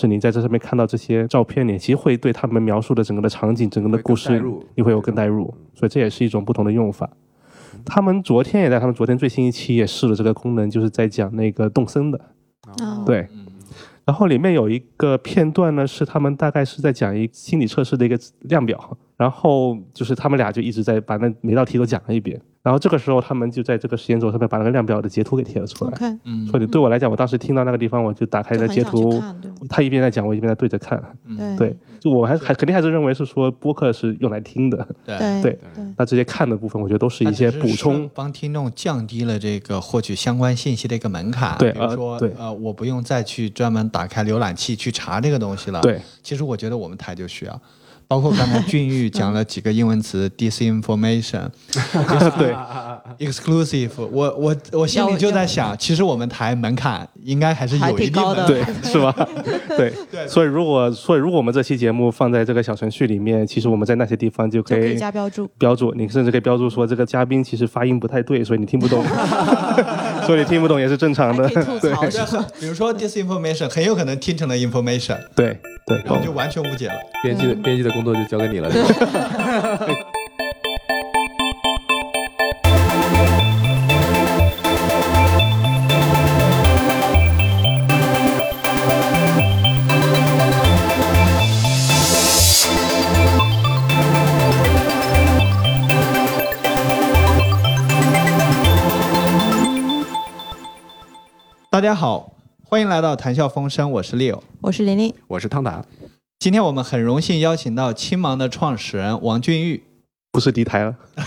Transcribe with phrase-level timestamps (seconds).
[0.00, 4.42] 是你在这上面看到这些照片，你其实会对他们描述的整个的场景、整个的故事
[4.74, 7.08] 你会有更代入，所以这也是一种不同的用法。
[7.84, 12.18] 他们昨天也在他们昨天最新一期也试了这个功能，就是在讲那个动森的，
[12.82, 13.28] 哦，对。
[14.06, 26.18] 然后里面有一个片段呢，是他们大概是在讲一心理测试的一个量表，然后就是他们俩就一直在把那每道题都讲了一遍，然后这个时候他们就在这个实验轴上面把那个量表的截图给贴了出来。
[26.24, 29.22] 嗯所以对我来讲，我当时听到那个地方，我就打开就很想那截图
[29.68, 31.02] 他一边在讲，我一边在对着看。
[31.38, 35.58] 对对，就我还还肯定还是认为是说播客是用来听的，对对
[35.96, 38.08] 那这些看的部分，我觉得都是一些补充。
[38.14, 41.56] 帮听众降低了这个获取相关信息的一个门槛。
[41.58, 47.60] 对呃比如说，对呃，我不用再去专门打开浏览器去查这个东西了。，对，其实我觉得我们台就需要。
[48.10, 51.48] 包括刚才俊玉讲了几个英文词， disinformation、
[52.36, 52.52] 对。
[53.18, 58.46] Exclusive，我我我心里就在想，其实我们台门槛应该还是有一定门槛。
[58.46, 59.14] 对，是吧？
[59.76, 59.92] 对，
[60.26, 65.46] 所以如果所以如果我们这期节目放在这个小程序里面，其实我们在那些地方就可以就可以加标注。
[65.56, 69.04] 标注，你甚至可以标注说这个嘉宾其实发音不太对，所以你听不懂，
[70.26, 71.48] 所以你听不懂也是正常的。
[71.80, 71.92] 对？
[72.58, 76.94] 比如说 disinformation 很有可能听成了 information，对对，然后就完全误解了。
[77.22, 78.70] 编辑的编辑的工作就交给你了。
[101.72, 102.32] 大家好，
[102.68, 104.40] 欢迎来到谈笑风生，我是 Leo。
[104.60, 105.82] 我是玲玲，我是汤达，
[106.40, 109.82] 今天我们很荣幸邀请到青芒的创始人王俊玉。
[110.32, 110.96] 不是敌台了。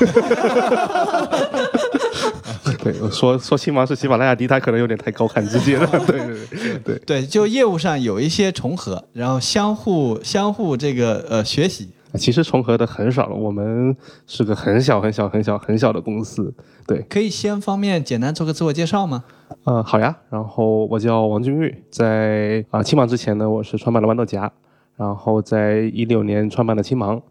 [2.83, 5.85] 对，我说说青芒是喜马拉雅敌台，可能有点太高看自己了。
[6.07, 11.91] 对对对对对，就业务上有一些重合，然后相互相互这个呃学习。
[12.15, 16.51] 其实重合的很少了，我们是个很小很小很小很小的公司。
[16.87, 19.23] 对，可以先方面简单做个自我介绍吗？
[19.65, 20.17] 呃，好呀。
[20.31, 24.51] 然后我叫王俊玉，在啊、青芒之前呢，我是创办了豌豆荚，
[24.95, 27.21] 然后在一六年创办了青芒。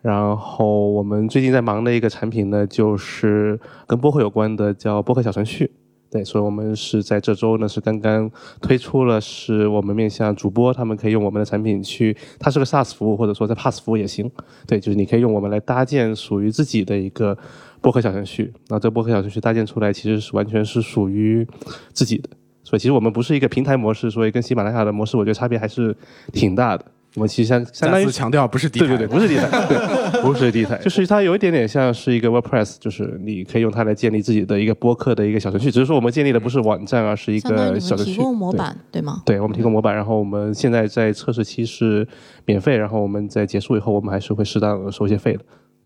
[0.00, 5.70] 然后我们最近在忙的一个产品呢，就是跟播客有关的，叫播客小程序。
[6.10, 14.30] 对，所以我们是在这周呢是刚刚推出了，是我们面向主播，他们可以用我们的产品去，它是个 SaaS 服务，或者说在 Pass 服务也行。
[14.66, 17.38] 对，就是你可以用我们来搭建属于自己的一个
[17.80, 18.52] 播客小程序。
[18.68, 21.46] 那这播客小程序搭建出来，其实是完全是属于
[21.94, 22.28] 自己的。
[22.64, 25.96] 所以其实我们不是一个平台模式，所以跟喜马拉雅的模式，我觉得差别还是
[26.32, 26.84] 挺大的。
[27.14, 28.86] 我们其实相相当于强调不是敌台。
[28.86, 38.12] 对对对，不是地台，对，不是地台， 就是它有一点点像是一个 WordPress，就是你可以用它来建立自己的一个播客的一个小程序，只是说我们建立的不是网站，而是一个小程序。
[38.12, 39.22] 提供模对板对吗？
[39.26, 42.06] 对，我们提供模板，然后我们现在在测试期是
[42.46, 45.40] 免费，然后我们在结束以后，我们还是会适当地收一些费的。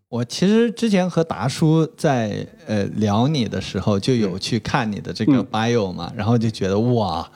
[0.09, 7.29] 我其实之前和达叔在呃聊你的时候，就有去看你的这个嗯 bio 嘛，然后就觉得哇，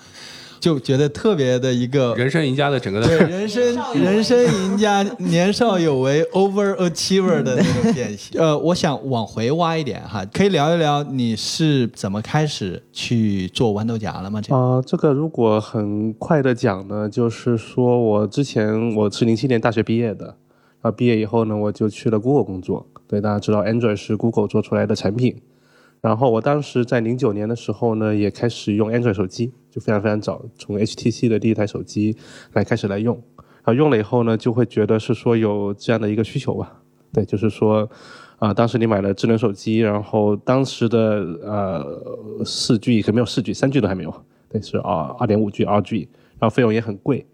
[0.60, 3.62] 就觉得特别的一个人生赢家的整个的对 人生
[3.94, 8.38] 人生赢家，年少有为 overachiever 的那种典型。
[8.41, 14.41] 呃，我想往回挖一点哈，可以聊一聊你是怎么开始去做豌豆荚了吗？
[14.41, 20.27] 这个啊、这个如果很快的讲呢，就是说我之前我是零七年大学毕业的，
[20.82, 22.87] 然后毕业以后呢，我就去了 Google 工作。
[23.09, 25.41] 对，大家知道 Android 是 Google 做出来的产品。
[26.00, 32.16] 然后我当时在零九年的时候呢，也开始用 Android 手机，就非常非常早，从 HTC 的第一台手机
[32.54, 33.22] 来开始来用。
[33.36, 36.80] 然后用了以后呢，就会觉得是说有这样的一个需求吧。
[37.12, 37.90] 对，就是说，
[38.38, 40.98] 啊、当时你买了智能手机，然后当时的
[41.42, 47.26] 呃四 G 可没有四 G，三 G 都还没有，对，是二二点五 G、二 G，然后费用也很贵，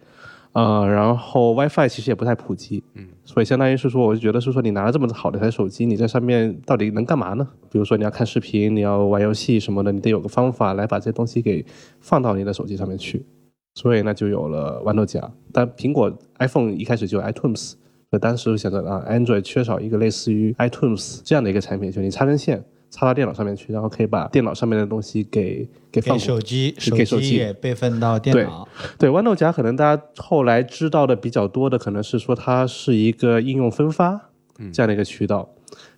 [0.53, 7.47] 呃，然后 WiFi 其实也不太普及，嗯，所以相当于是说，我就觉得是说，你拿了这么好的一台手机，你在上面到底能干嘛呢？
[7.71, 11.67] 比如说你要看视频，你要玩游戏什么的，你得有个方法来把这些东西给
[12.01, 13.27] 放到你的手机上面去，
[13.75, 15.21] 所以那就有了豌豆荚。
[15.53, 17.75] 但苹果 iPhone 一开始就有 iTunes。
[18.09, 22.65] 所以当时想着啊，Android 缺少一个类似于 iTunes 这样的一个产品，就你插根线
[22.97, 28.67] 插到电脑上面去，然后可以把电脑上面的东西给给放给手机，给手机备份到电脑。
[28.99, 34.31] 对豌豆荚，可能大家后来知道的比较多的，可能是说它是一个应用分发
[34.73, 35.47] 这样的一个渠道。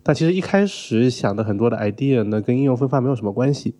[0.02, 3.76] 但其实一开始想的很多的 idea 呢，跟应用分发没有什么关系。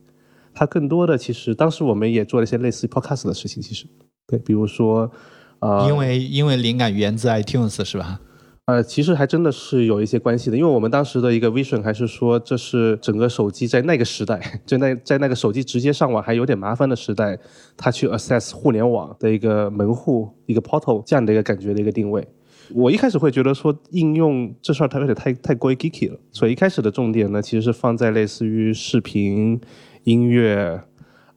[0.55, 3.85] 它更多的其实当时我们也做了一些类似于 podcast 的事情，其实
[4.29, 5.11] 对，比如说
[5.59, 8.21] 呃，因为因为灵感源自 iTunes 是吧？
[8.69, 17.39] 呃，其实还真的是有一些关系的，因为我们当时的一个 vision 还是说，这是整个手机在那个时代， 就那在那个手机直接上网还有点麻烦的时代，
[17.79, 22.29] 它去 access 互联网的一个门户、一个 portal 这样的一个感觉的一个定位。
[22.75, 29.59] 我一开始会觉得说应用这事儿它有点太太过于 geeky 了，所以一开始的重点呢，其实是放在类似于视频、
[30.05, 30.83] 音乐。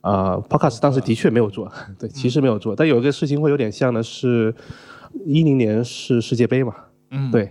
[0.02, 4.54] 啊、p o d c a s t 当时的确没有做， 对，其实没有做，但有一个事情会有点像的是，
[5.26, 6.74] 一零年是世界杯嘛，
[7.12, 7.44] 嗯，对，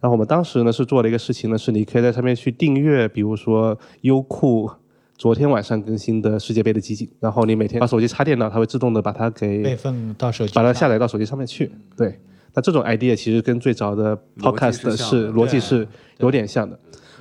[0.00, 4.70] 然后我们当时呢是做了一个事情呢，是你可以在上面去订阅，比如说优酷
[5.16, 11.70] 昨天晚上更新的世界杯的集锦，然后你每天把手机插电脑，它会自动的把它给备份到手机把它下载到手机上面去。
[11.96, 12.18] 对，
[12.54, 15.86] 那这种 idea 其实跟最早的 podcast 的是逻辑是
[16.18, 16.76] 有点像的。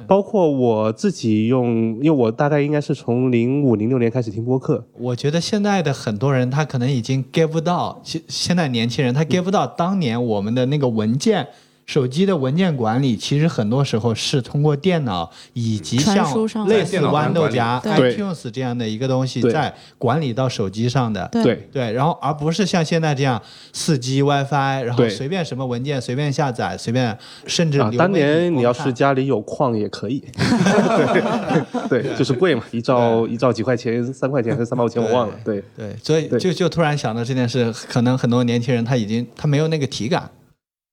[0.07, 11.47] 包括我自己用，因为我大概应该是从零五零六年开始听播客，我觉得现在的很多人他可能已经 get 不到，现现在年轻人他 get 不到当年我们的那个文件。
[11.85, 16.25] 手机的文件管理其实很多时候是通过电脑以及像
[16.67, 18.15] 类似豌豆荚、对。
[18.15, 21.27] iTunes 这样的一个东西在管理到手机上的。
[21.31, 21.43] 对。
[21.43, 21.67] 对。
[21.71, 23.41] 对，然后而不是像现在这样
[23.73, 30.23] 四 G WiFi，然后随便什么文件随便下载，随便甚至啊，当年你要是家里有矿也可以，
[31.89, 35.63] 对对，就是贵嘛，一兆一兆几块钱，三块钱还是三毛钱我忘了，对。
[35.75, 40.29] 对，所以就就突然想到这件事，可能很多年轻人他已经他没有那个体感。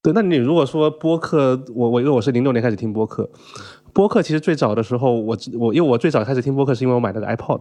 [0.03, 0.13] 对。
[0.13, 3.29] 那你如果说播客，我我因为我是零六年开始听播客，
[3.93, 7.61] 播客其实最早的时候，我我因为我最早开始听播客是因为我买了个 iPod，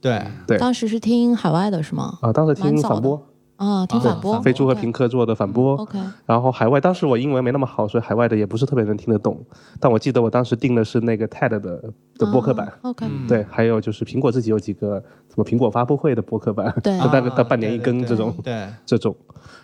[0.00, 2.18] 对，对当时是听海外的是吗？
[2.22, 3.20] 啊，当时听反播，
[3.56, 9.38] 啊，听反播，飞猪和平克做的反播，OK，然后海外当时我英文没那么好，所以海外的也不是特别能听得懂，
[9.80, 11.82] 但我记得我当时订的是那个 TED 的
[12.18, 12.66] 的播客版。
[12.66, 18.34] 啊 OK，嗯对，还有就是苹果自己有几个什么苹果发布会的播客版，对就大概啊到半年一更这种。
[18.44, 19.16] 对，这种。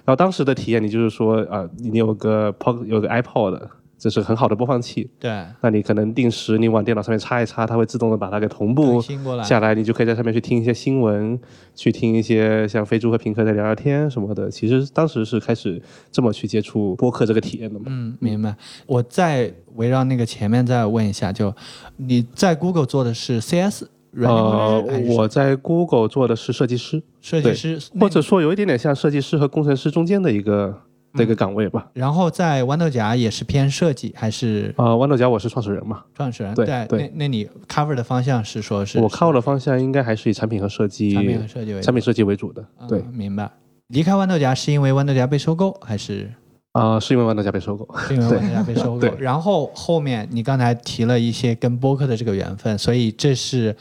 [0.04, 3.60] 然后当时的体验，你就是说啊、你有个 pod 有个 iPod，
[4.02, 5.08] 这是很好的播放器。
[5.20, 9.00] 对，那你可能定时你往电脑上面插一插，它会自动的把它给同步
[9.44, 11.38] 下来，你就可以在上面去听一些新闻，
[11.72, 14.50] 去听一些像飞猪和平克在聊聊天什么的。
[14.50, 17.84] 其实当时是开始这么去接触播客这个体验的嘛。
[17.88, 18.56] 嗯，明白。
[18.86, 21.54] 我再围绕那个前面再问一下，就
[21.96, 30.82] 你在 Google 做的是 CS 软件工呃我在 Google 做的是设计师，设计师，或者说有一点点像设计师和工程师中间的一个
[31.14, 31.88] 的一个岗位吧。
[31.92, 36.54] 然后在豌豆荚也是偏设计还是啊、豌豆荚我是创始人嘛，创始人？
[36.54, 42.64] 对对，对那那你 cover 的方向是说是我 cover 的方向应该还是以产品和设计、产品和设计为主产品设计为主的。
[42.88, 43.50] 对，嗯明白。
[43.88, 46.32] 离开豌豆荚是因为豌豆荚被收购，还是
[46.72, 47.86] 啊、是因为豌豆荚被收购。
[48.08, 49.06] 是因为豌豆荚被收购？
[49.18, 53.76] 然后后面你刚才提了一些跟播客的这个缘分，所以这是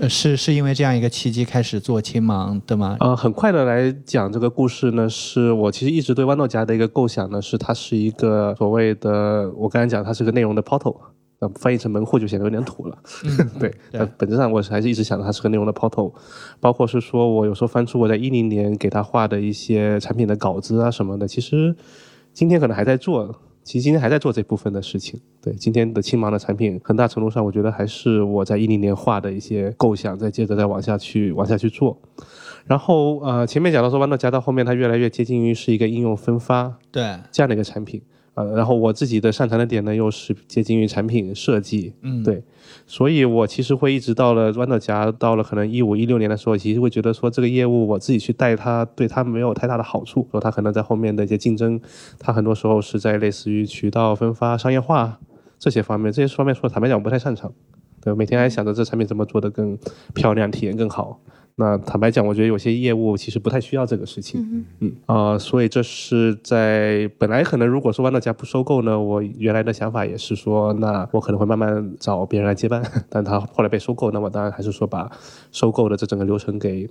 [0.00, 2.96] 呃是是因为这样一个契机开始做青芒的吗？
[3.00, 10.96] 呃，很快的来讲这个故事呢，是我其实一直对豌豆荚的一个构想呢，是它是一个所谓的，我刚才讲它是个内容的 portal，
[11.38, 12.98] 呃，翻译成门户就显得有点土了。
[13.24, 16.12] 嗯， 对，但本质上我是还是一直想着它是个内容的 portal，
[16.58, 21.74] 包括是说我有时候翻出我在一零年给他画的一些产品的稿子啊什么的，其实
[22.32, 23.34] 今天可能还在做。
[23.64, 31.98] 其实今天还在做这部分的事情，对今天的青芒的产品，很大程度上我觉得还是我在一零年画的一些构想，再接着再往下去往下去做。
[32.66, 37.02] 然后呃，前面讲到说豌豆荚到后面它越来越接近于是一个应用分发对，
[37.32, 38.00] 这样的一个产品，
[38.34, 42.42] 呃，然后我自己的擅长的点呢又是接近于产品设计，嗯，对，
[42.86, 50.26] 所以我其实会一直到了豌豆荚，到了可能一五一六年的时候，其实会觉得说这个业务我自己去带它，对它没有太大的好处。
[50.32, 51.80] 说它可能在后面的一些竞争，
[52.18, 55.20] 它很多时候是在类似于渠道分发、商业化
[55.58, 57.52] 这些方面，这些方面说坦白讲我不太擅长。
[58.00, 59.78] 对，每天还想着这产品怎么做得更
[60.12, 61.20] 漂亮，体验更好。
[61.56, 64.40] 那坦白讲，我觉得有些业务其实不太需要这个事情。
[64.40, 75.08] 嗯嗯啊、所以这是在本来可能如果说豌豆荚不收购呢，我原来的想法也是说，那我可能会慢慢找别人来接班， 但他后来被收购，那我当然还是说把
[75.52, 76.88] 收购的这整个流程给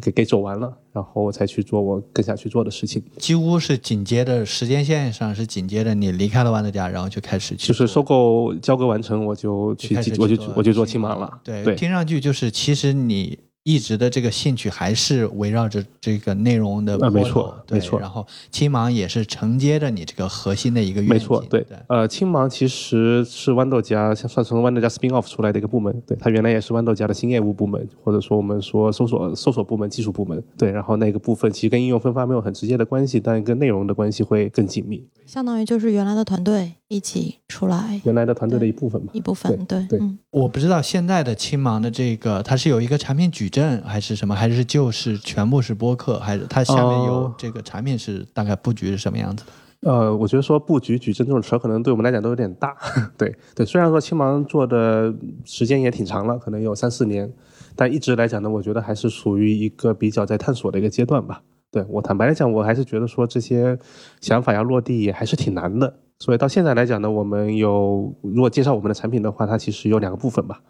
[0.00, 11.74] 给给走完了，然后我才去做我更想去做的事情，几乎是紧接着时间线上是紧接着你离开了豌豆荚，然后就开始去就是收购交割完成，我就去我就我就做青芒了，对，对。
[11.74, 35.06] 听上去就是其实你一直的这个兴趣还是围绕着这个内容的啊没错没错然后青芒也是承接着你这个核心的一个愿景，没错，对，呃，青芒其实是豌豆荚，像算从豌豆荚 spin off 出来的一个部门，对，它原来也是豌豆荚的新业务部门，或者说我们说搜索搜索部门、技术部门，对，然后那个部分其实跟应用分发没有很直接的关系，但跟内容的关系会更紧密。
[35.26, 39.08] 相当于就是原来的团队一起出来原来的团队的一部分嘛。
[39.12, 49.52] 一部分，对对嗯，我不知道现在的青芒的这个，它是有一个产品矩阵还是什么，还是就是全部是播客，还是它下面有哦这个产品是大概布局是什么样子的？
[49.92, 52.76] 呃，我觉得说布局矩阵这种词儿可能对我们来讲都有点大。
[53.16, 55.14] 对对，虽然说青芒做的
[55.44, 57.30] 时间也挺长了，可能有三四年，
[57.76, 61.42] 但一直来讲呢，我觉得还是属于一个比较在探索的一个阶段吧。
[61.70, 63.78] 对我坦白来讲，我还是觉得说这些
[64.20, 65.94] 想法要落地也还是挺难的。
[66.18, 70.60] 所以到现在来讲呢，我们有如果介绍我们的产品的话，它其实有两个部分吧。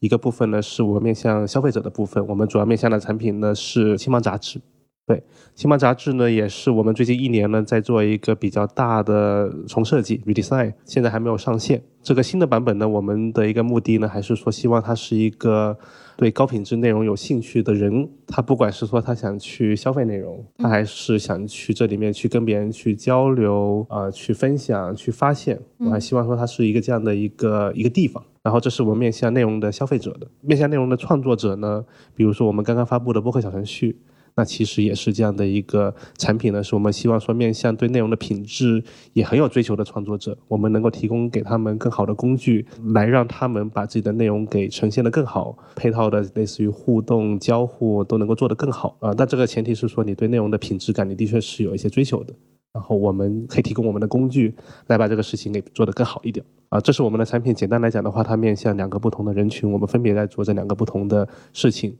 [0.00, 4.60] 一个部分呢是我们面向消费者的部分，我们主要面向的产品呢是青芒杂志。
[5.06, 5.24] 对，
[5.54, 11.82] 青芒杂志呢也是我们最近一年呢在做一个比较大的重设计 redesign，现在还没有上线。
[12.02, 15.78] 这个新的版本呢，我们的一个目的呢还是说希望它是一个
[16.18, 28.20] 对高品质内容有兴趣的人，他不管是说他想去消费内容，他还是想去这里面去跟别人去交流啊、呃去分享、去发现，我还希望说它是一个这样的一个一个地方。
[28.42, 31.84] 然后这是我们面向内容的消费者的，面向内容的创作者呢，
[32.16, 33.96] 比如说我们刚刚发布的播客小程序，
[34.38, 38.80] 那其实也是这样的一个产品呢，是我们希望说面向对内容的品质
[39.14, 42.64] 也很有追求的创作者，我们能够提供给他们更好的工具，
[42.94, 49.12] 来让他们把自己的内容给呈现得更好，配套的类似于互动交互都能够做得更好啊。
[49.18, 52.32] 那这个前提是说你对内容的品质感，你的确是有一些追求的。
[52.72, 54.54] 然后我们可以提供我们的工具
[54.86, 56.78] 来把这个事情给做得更好一点啊。
[56.78, 57.52] 这是我们的产品。
[57.52, 61.96] 简单来讲的话，它面向两个不同的人群，我们分别在做这两个不同的事情。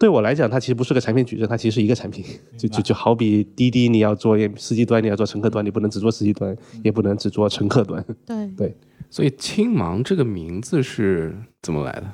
[0.00, 2.24] 对我来讲，它其实不是个产品矩阵，它其实是一个产品。
[2.56, 8.02] 就就就好比滴滴，你要做司机端，你要做乘客端，你不能只做司机端，也不能只做乘客端。
[8.24, 8.74] 对对
[9.10, 12.06] 所以青芒这个名字是怎么来的？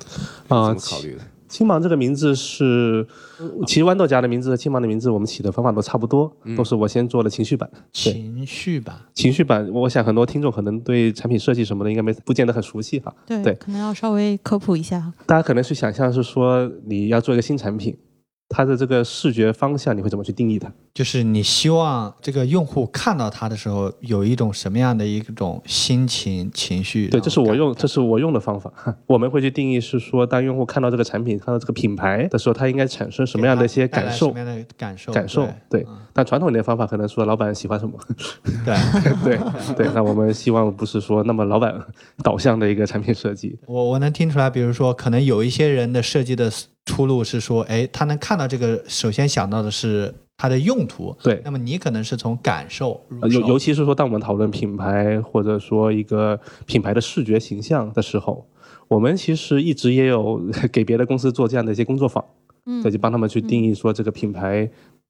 [0.49, 1.21] 啊怎么考虑的？
[1.47, 3.07] 青芒这个名字是，
[3.65, 7.69] 其实豌豆荚的名字和青芒的名字，我们起的方法都差不多，都是我先做了情绪版。
[7.91, 13.13] 情绪版，情绪版，我想很多听众可能对产品设计什么的应该没不见得很熟悉哈。
[13.25, 15.11] 对对可能要稍微科普一下。
[15.25, 17.97] 大家可能去想象是说你要做一个新产品，
[18.49, 20.71] 它的这个视觉方向你会怎么去定义它？
[20.93, 27.07] 就是你希望这个用户看到它的时候有一种什么样的一种心情情绪？
[27.09, 28.71] 对，这是我用这这是我用的方法。
[29.05, 34.39] 我们会去定义是说，当用户看到这个产品、看到这个品牌的时候，他应该产生什么样的一些感受什么？
[34.39, 35.11] 样的感受？
[35.13, 37.93] 感受对对，但传统一点的方法可能说老板喜欢什么，
[38.65, 38.75] 对。
[39.23, 39.39] 对
[39.75, 39.87] 对。
[39.93, 41.73] 那我们希望不是说那么老板
[42.23, 46.49] 导向的一个产品设计，我我能听出来，比如说，可能有一些人的设计的
[46.87, 51.15] 出路是说，哎，他能看到这个，首先想到的是它的用途。
[51.21, 51.39] 对。
[51.43, 58.47] 那么你可能是从感受入呃手，尤尤其是说，当我们讨论品牌或者说一个品牌的视觉形象的时候，
[58.87, 60.41] 我们其实一直也有
[60.71, 62.23] 给别的公司做这样的一些工作坊，
[62.65, 62.81] 嗯。
[62.81, 64.67] 对，就帮他们去定义说这个品牌，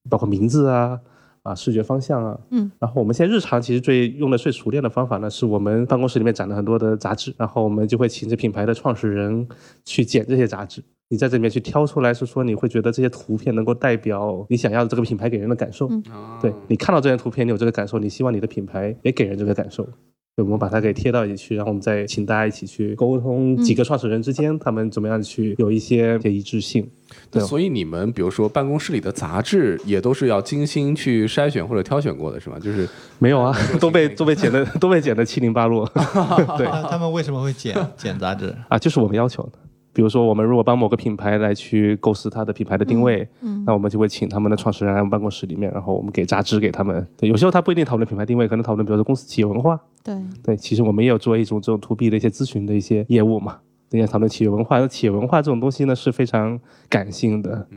[0.09, 0.99] 包括名字啊。
[1.43, 9.47] 啊，视觉方向啊，嗯，然后我们现在日常其实最用的最熟练的方法呢，是我们办公室里面展了很多的杂志，然后我们就会请这品牌的创始人
[9.85, 16.03] 去剪这些杂志，你在这里面去挑出来，是说你会觉得这些图片能够代表你想要的这个品牌给人的感受，嗯
[16.41, 19.87] 对你看到这些图片，你有这个感受，你希望你的品牌也给人这个感受。
[20.35, 26.87] 对，我们把它给贴到一起去，然后我们再请大家一起去沟通，几个创始人之间、他们怎么样去有一些一些一致性。
[27.31, 32.59] 对所以你们比如说办公室里的杂志也都是要精心去筛选或者挑选过的，是吗？
[32.59, 32.87] 就是
[33.17, 35.89] 没有啊， 都被都被剪的 都被剪的七零八落。
[36.55, 38.53] 对他们为什么会剪剪杂志？
[38.67, 39.53] 啊，就是我们要求的。
[39.97, 47.03] 比如说，我们如果帮某个品牌来去构思它的品牌的定位，嗯那我们就会请他们的创始人来我们办公室里面，然后我们给杂志给他们。
[47.17, 49.79] 对，有时候他不一定讨论品牌定位，可能讨论比如说公司企业文化。
[50.03, 53.57] 对，对，其实我们也有做一种这种 to B 的一些咨询的一些业务嘛。
[53.89, 57.67] 人家讨论企业文化，那企业文化这种东西呢是非常感性的。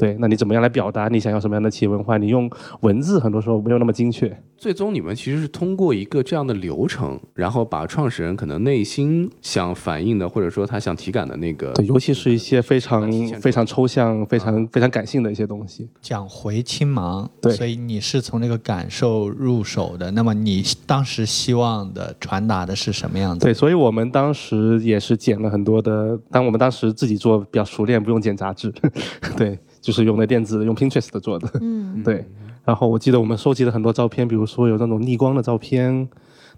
[0.00, 2.16] 对，那你怎么样来表达你想要什么样的企业文化？
[2.16, 4.34] 你用文字很多时候没有那么精确。
[4.56, 13.10] 最终你们其实是通过一个这样的流程，然后把创始人可能内心想反映的，或者说他想体感的那个，对，尤其是一些非常
[13.42, 15.86] 非常抽象、非常非常感性的一些东西。
[16.00, 20.10] 讲回青芒，对所以你是从那个感受入手的。
[20.12, 23.44] 那么你当时希望的传达的是什么样子？
[23.44, 28.72] 对，所以我们当时也是剪了很多的，当我们当时自己做比较熟练，不用剪杂志，
[29.36, 32.02] 对，就是用的电子用 Pinterest 做的，嗯。
[32.04, 32.24] 对。
[32.64, 36.06] 然后我记得我们收集了很多照片，比如说有那种逆光的照片，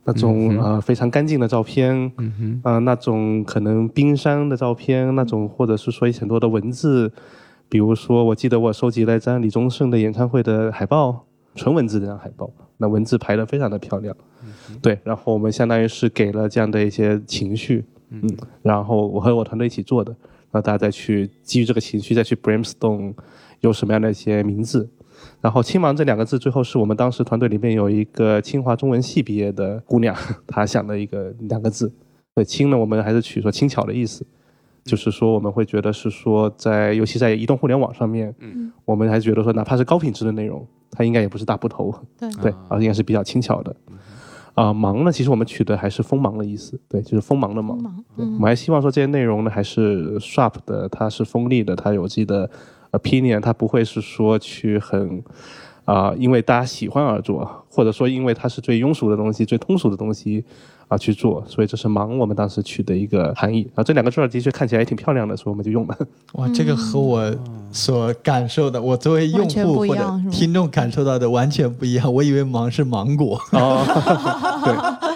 [0.05, 7.11] 那种、呃非常干净的照片，嗯哼，呃那种可能冰山的照片，那种或者是说一很多的文字，
[7.69, 11.25] 比如说我记得我收集了一张李宗盛的演唱会的海报，
[11.55, 14.15] 纯文字的张海报，那文字排的非常的漂亮，
[14.83, 18.21] 对，然后我们相当于是给了这样的一些情绪，嗯，
[18.61, 20.15] 然后我和我团队一起做的，
[20.53, 23.15] 然后大家再去基于这个情绪再去 brainstorm
[23.61, 24.89] 有什么样的一些名字。
[25.41, 30.15] 然后“青芒”这两个字，最后是我们当时团队里面有一个清华中文系毕业的姑娘，
[30.47, 31.93] 她想的一个两个字。
[32.35, 34.27] 对“轻”呢，我们还是取说轻巧的意思，
[34.85, 43.75] 就是说我们会觉得是说在，尤其在移动互联网上面，嗯，我们还是觉得说，哪怕是高品质的内容，它应该也不是大部头，对对啊，而应该是比较轻巧的。
[44.55, 47.81] 啊、忙呢，其实我们取的还是锋芒的意思，对，就是锋芒的芒。
[47.81, 52.51] 忙，对，我嗯们还希望说这些内容呢还是 sharp 的，它是锋利的，它有自己的
[52.93, 55.23] opinion，它不会是说去很
[55.93, 60.43] 啊、因为大家喜欢而做，或者说因为它是最庸俗的东西、最通俗的东西
[60.89, 63.85] 啊、去做，所以这是忙我们当时取的一个含义啊。
[63.85, 65.99] 这两个字儿的确看起来也挺漂亮的，所以我们就用了。
[66.33, 67.31] 哇，这个和我
[67.71, 72.11] 所感受的，我作为用户或者听众感受到的完全不一样。
[72.11, 73.85] 我以为芒是芒果，哦，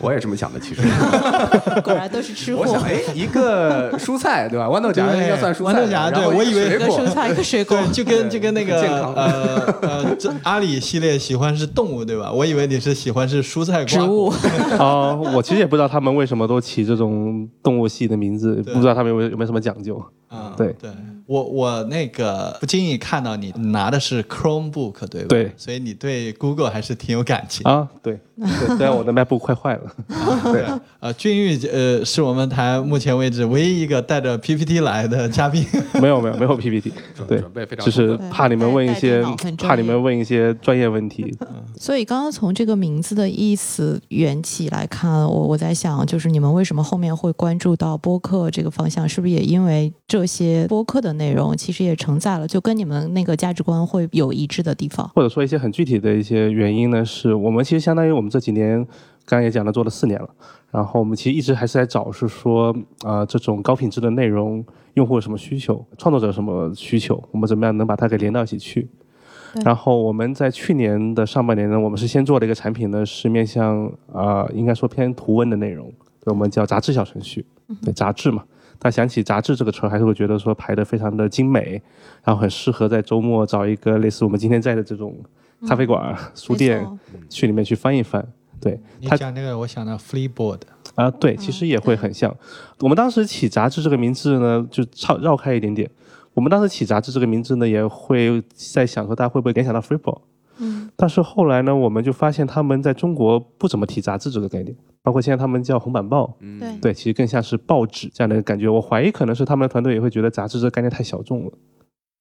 [0.00, 0.82] 我也这么想的，其实。
[1.82, 2.66] 果然都是吃货我。
[2.66, 4.66] 想，哎，一个蔬菜对吧？
[4.66, 12.30] 豌豆荚应该算蔬菜，豌豆荚然后对我以为一个水果蔬菜，一个水果对，，就跟就跟那个健康呃呃，这阿里系列喜欢是动物对吧？
[12.32, 14.34] 我以为你是喜欢是蔬菜瓜植物果。
[14.78, 20.02] 哦，我其实也不知道他们为什么都起这种动物系的名字，不知道他们有没有有没有什么讲究。
[20.28, 20.90] 啊，对对，
[21.24, 25.28] 我我那个不经意看到你拿的是 Chromebook 对吧？
[25.30, 27.62] 对所以你对 Google 还是挺有感情。
[27.64, 28.20] 啊，对，
[28.66, 29.92] 对，虽然我的 MacBook 快坏了，
[30.52, 30.64] 对，
[31.00, 35.64] 呃，俊玉呃是我们台目前为止唯一一个带着 PPT 来的嘉宾。
[36.00, 36.92] 没有没有没有 PPT，
[37.26, 39.24] 对准备非常只是怕你们问一些
[39.58, 41.36] 怕你们问一些专业问题。
[41.76, 49.08] 所以刚刚从这个名字的意思缘起来看，我我在想，就是你们为什么后面会关注到播客这个方向？
[49.08, 55.10] 是不是也因为这些播客的内容其实也承载了，就跟你们那个价值观会有一致的地方？
[55.14, 58.78] 或者说一些很具体的一些原因呢，是我们其实相当于我们这几年，
[59.24, 60.28] 刚刚也讲了，做了四年了，
[60.70, 62.70] 然后我们其实一直还是在找，是说
[63.02, 68.88] 啊、呃这种高品质的内容，用户有什么需求，创作者有什么需求，我们怎么样能把它给连到一起去。
[69.64, 75.86] 然后我们在去年的上半年呢，我们是先做了一个产品呢，是面向啊、呃应该说偏图文的内容，
[76.20, 77.46] 对我们叫杂志小程序，
[77.82, 78.44] 对杂志嘛。
[78.80, 81.82] 大家想起杂志这个词，还是会觉得说排的非常的精美，
[82.22, 85.16] 然后很适合在周末找一个类似我们今天在的这种
[85.66, 86.86] 咖啡馆、书店
[87.28, 88.26] 去里面去翻一翻。
[88.60, 90.60] 对你讲那个，我想到 Fleetboard。
[90.96, 92.34] 啊，对，其实也会很像。
[92.80, 95.88] 我们当时起杂志这个名字呢，就绕绕开一点点。
[96.34, 100.20] 我们当时起杂志这个名字呢，也会在想说大家会不会联想到 Freeboard。
[100.56, 104.74] 嗯，但是后来呢，我们就发现他们在中国不怎么提杂志这个概念，
[105.04, 108.68] 包括现在他们叫红板报，嗯对对，其实更像是报纸这样的一个感觉。
[108.68, 111.52] 我怀疑可能是他们的团队也会觉得杂志这个概念太小众了，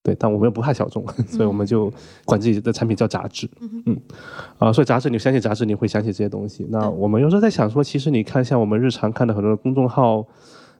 [0.08, 1.92] 对，但我们又不怕小众， 所以我们就
[2.24, 3.46] 管自己的产品叫杂志。
[3.60, 3.98] 嗯嗯，
[4.58, 6.66] 啊、所以杂志你想起杂志，你会想起这些东西。
[6.70, 10.26] 那我们有时候在想说，其实你看像我们日常看的很多公众号，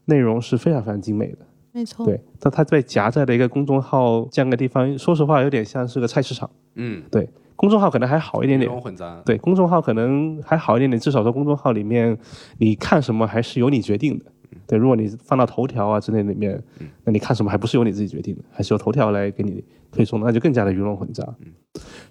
[0.06, 1.40] 内容是非常非常精美的。
[1.74, 6.50] 没错，对，但它被夹在了一个公众号这样的地方，说实话有点像是个菜市场。
[6.76, 12.18] 嗯，对，公众号可能还好一点内点，容混杂，对，公众号可能还好一点点，至少说公众号里面
[12.60, 14.26] 你看什么还是由你决定的。
[14.68, 16.62] 对，如果你放到头条啊之类里面，
[17.06, 21.24] 那你看什么还不是由你自己决定的，还是由头条来给你推送的，那就更加的鱼龙混杂。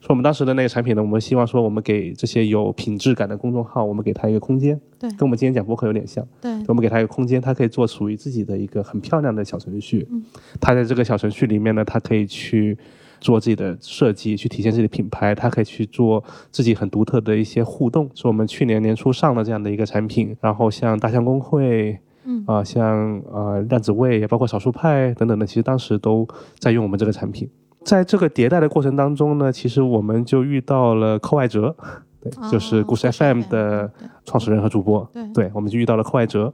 [0.01, 6.27] 所以我们当时的那个产品呢，我们希望说我们给这些有品质感的公众号，我们给它一个空间，对跟我们今天讲播客有点像。
[6.41, 10.07] 对我们给它一个空间，它可以做属于自己的一个很漂亮的小程序。
[10.11, 10.25] 嗯
[10.59, 12.79] 它在这个小程序里面呢，它可以去
[13.21, 18.09] 做自己的设计，去体现自己的品牌，它可以去做自己很独特的一些互动。
[18.15, 20.35] 是我们去年年初上的这样的一个产品。
[20.41, 21.99] 然后像大象公会。
[22.27, 26.27] 嗯啊、像呃量子位，包括少数派等等的，其实当时都
[26.59, 27.49] 在用我们这个产品。
[27.85, 31.75] 在这个迭代的过程当中呢，其实我们就遇到了寇爱哲，
[32.21, 33.91] 对，就是哦故事 FM 的
[34.25, 36.53] 创始人和主播，对对，我们就遇到了寇爱哲。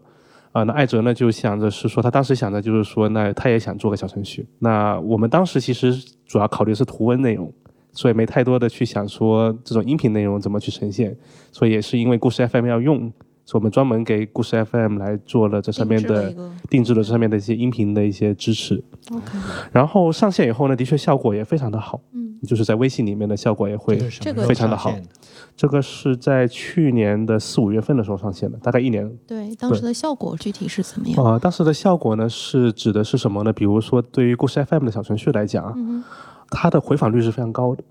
[0.52, 4.46] 啊，那艾哲呢就想着是说，他当时想着就是说，那他也想做个小程序。
[4.58, 5.94] 那我们当时其实
[6.26, 7.50] 主要考虑的是图文内容，
[7.92, 11.16] 所以没太多的去想说这种音频内容怎么去呈现。
[11.50, 13.10] 所以也是因为故事 FM 要用，
[13.44, 16.52] 所以我们专门给故事 FM 来做了这上面的定制了一个。
[16.70, 18.82] 定制了这上面的一些音频的一些支持。
[19.10, 19.38] OK，
[19.72, 23.96] 然后上线以后呢，的确效果也非常的好，嗯，就是在微信里面的效果也会
[24.46, 24.90] 非常的好。
[24.90, 25.08] 上线
[25.54, 29.10] 这个是在去年的四五月份的时候上线的，大概一年。
[29.26, 31.22] 对，当时的效果具体是怎么样？
[31.22, 33.52] 呃，当时的效果呢是指的是什么呢？
[33.52, 36.02] 比如说对于故事 FM 的小程序来讲
[36.48, 37.84] 它的回访率是非常高的，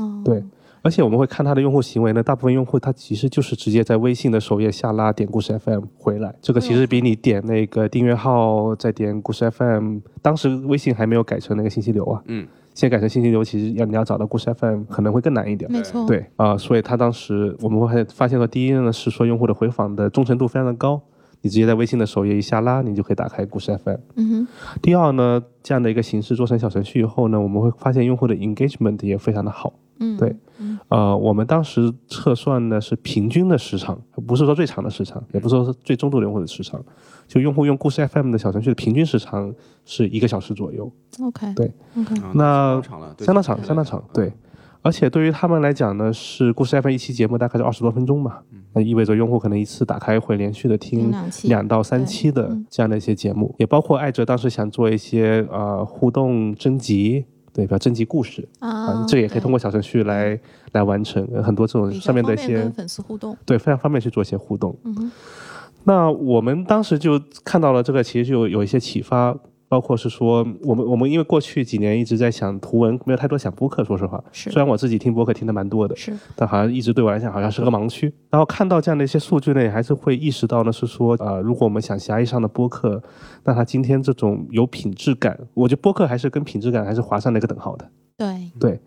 [0.00, 0.44] 哦，对
[0.82, 15.70] 而且我们会看它的用户行为呢，大部分用户他其实就是直接在微信的首页下拉点故事 FM 回来，这个其实比你点那个订阅号再点故事 FM，当时微信还没有改成那个信息流啊，嗯，现在改成信息流，其实要你要找到故事 FM 可能会更难一点。
[15.70, 16.24] 没错，对。
[16.36, 21.00] 啊、所以他当时我们会发现说，第一呢是说用户的回访的忠诚度非常的高，
[21.42, 23.96] 你直接在微信的首页一下拉，你就可以打开故事 FM。
[24.16, 24.48] 嗯哼，
[24.80, 29.72] 第二呢，这样的一个形式做成小程序以后呢，我们会发现用户的 engagement 也非常的好。
[30.00, 30.36] 嗯，对，
[30.88, 36.82] 呃，我们当时测算的是平均的时长，不是说最长的时长，也不是说是最中度的用户的时长，
[37.26, 40.90] 就用户用故事 FM 的小程序的平均时长是一个小时左右
[41.22, 44.32] ，，OK，对，OK，啊那相当长了，相当长，对相当长，对。
[44.80, 48.38] 而且对于他们来讲呢，是故事 FM 一期节目大概是二十多分钟嘛，
[48.72, 52.64] 那意味着用户可能一次打开会连续的听听两到三期的嗯。
[52.70, 57.24] 这样的一些节目，也包括艾哲当时想做一些呃互动征集，
[57.58, 60.38] 对，比较征集故事，啊啊，，这个也可以通过小程序来
[60.70, 64.78] 来完成，呃很多这种上面的一些粉丝互动，对非常方便去做一些互动。
[64.84, 65.10] 嗯，
[65.82, 69.36] 那我们当时就看到了这个，其实就有有一些启发，
[69.68, 74.22] 包括是说我们我们因为过去几年一直在想图文，没有太多想播客，说实话。
[74.32, 78.12] 是虽然我自己听播客听的蛮多的，是，但好像一直对我来讲好像是个盲区。
[78.30, 83.02] 然后看到这样的一些数据呢，也还是会意识到呢，是说呃，如果我们想狭义上的播客，
[83.44, 87.90] 那它今天这种有品质感，我觉得播客还是跟品质感还是划上了一个等号的。
[88.16, 88.80] 对，对，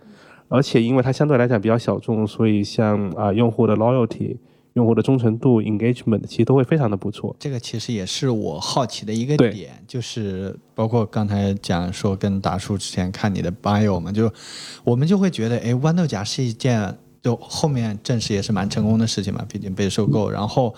[0.48, 4.38] 而且因为它相对来讲比较小众，所以像啊、用户的 loyalty、
[4.74, 7.36] 用户的忠诚度、engagement 其实都会非常的不错。
[7.38, 14.32] 这个其实也是我好奇的一个点，就是包括刚才讲说跟达叔之前看你的 bio 嘛，就
[14.84, 20.74] 我们就会觉得，哎，豌豆荚是一件就后面正式也是蛮成功的事情嘛，毕竟被收购，然后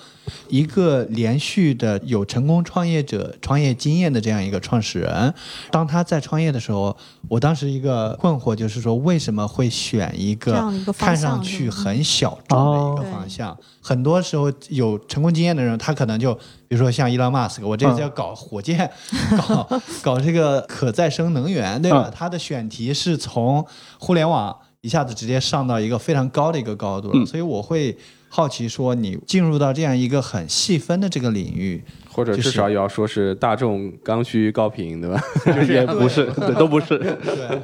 [0.50, 5.34] 一个连续的有成功创业者创业经验的这样一个创始人，
[5.72, 6.96] 当他在创业的时候，
[7.30, 13.58] 我当时一个困惑就是说，为什么会选一个看上去很小众的一个哦方向？
[13.82, 16.34] 很多时候有成功经验的人，他可能就
[16.68, 18.92] 比如说像伊朗马斯克，我这次要搞火箭，
[19.38, 22.10] 搞搞这个可再生能源，对吧？
[22.10, 23.66] 嗯他的选题是从
[23.98, 35.22] 互联网一下子直接上到一个非常高的一个高度了，嗯所以我会好奇说，你进入到这样一个很细分的这个领域，或者至少也要说是大众刚需高频，对吧？
[35.70, 36.98] 也不是，对，都不是。
[36.98, 37.62] 对，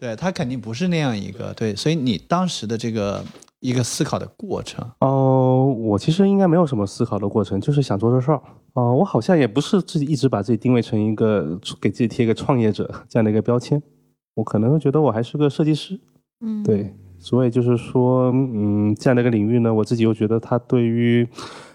[0.00, 3.22] 对，他肯定不是那样一个对，所以你当时的这个
[3.60, 8.40] 一个思考的过程，哦，我其实应该没有什么思考的过程，就是想做这事儿。
[8.72, 13.82] 哦，我好像也不是自己一直把自己定位成一个给自己贴一个创业者这样的一个标签，
[14.36, 16.00] 我可能会觉得我还是个设计师。
[16.42, 21.26] 嗯，对，所以就是说，嗯，这样的一个领域呢，我自己又觉得它对于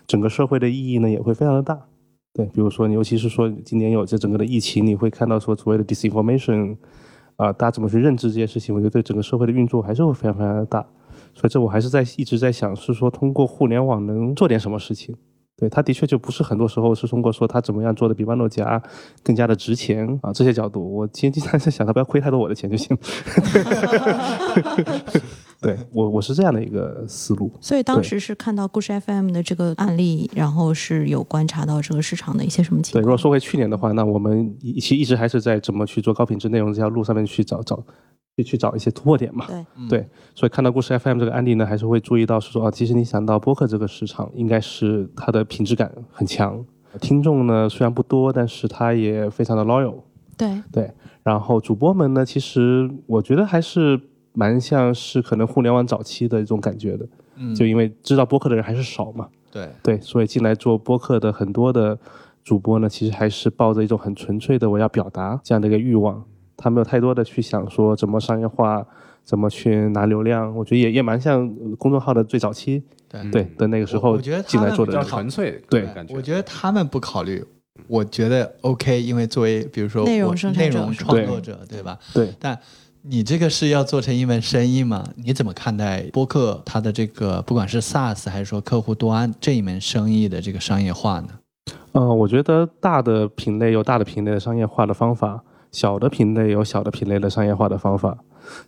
[0.05, 1.79] 整个社会的意义呢也会非常的大。
[2.33, 6.75] 对，比如说，尤其是说今年有这整个的疫情，你会看到说所谓的 disinformation，
[7.37, 10.85] 啊、大家怎么去认知这件事情，我觉得对整个社会的运作还是会非常非常的大。
[11.33, 15.15] 所以这我还是在一直在想，是说通过互联网能做点什么事情。
[15.59, 18.79] 对，他的确就不是很多时候是通过说他怎么样做的比豌豆荚
[19.23, 22.95] 更加的值钱啊这些角度，我其实经常在想，他不要亏太多我的钱就行。
[25.59, 27.51] 对我我是这样的一个思路。
[27.59, 33.03] 所以当时是看到故事 FM 的这个案例，然后是有观察到这个市场的一些什么情况对，况？
[33.03, 37.83] 如果说回去年的话，那我们一其实一直还是在怎么去做高品质内容这条路上面去找找
[38.35, 39.45] 去去找一些突破点嘛。
[39.47, 46.63] 对，对，所以看到故事 FM 这个案例呢，还是会注意到是说啊，其实你想到播客这个市场，应该是它的品质感很强，
[47.01, 49.95] 听众呢虽然不多，但是它也非常的 loyal。
[50.37, 50.91] 对，对，
[51.23, 53.99] 然后主播们呢，其实我觉得还是
[54.37, 61.97] 蛮像是可能互联网早期的一种感觉的，嗯，就因为知道播客的人还是少嘛，对，对，所以进来做播客的很多的
[62.43, 66.23] 主播呢，其实还是抱着一种很纯粹的我要表达这样的一个欲望，
[66.55, 68.85] 他没有太多的去想说怎么商业化，
[69.23, 73.31] 怎么去拿流量，我觉得也也蛮像呃公众号的最早期对。
[73.31, 75.03] 对的那个时候我我觉得进来做的比较。
[75.03, 75.81] 纯粹，对。
[75.95, 76.13] 感觉。
[76.15, 77.43] 我觉得他们不考虑，
[77.87, 81.97] 我觉得 OK，因为作为比如说内容生产内容者创作者，对吧？
[82.13, 82.57] 对，但
[83.09, 85.03] 你这个是要做成一门生意吗？
[85.15, 91.29] 你怎么看待播客它的这个不管是 SaaS 还是说客户端这一门生意的这个商业化呢？
[91.93, 95.41] 嗯、我觉得大的品类有大的品类的商业化的方法，
[95.71, 98.17] 小的品类有小的品类的商业化的方法。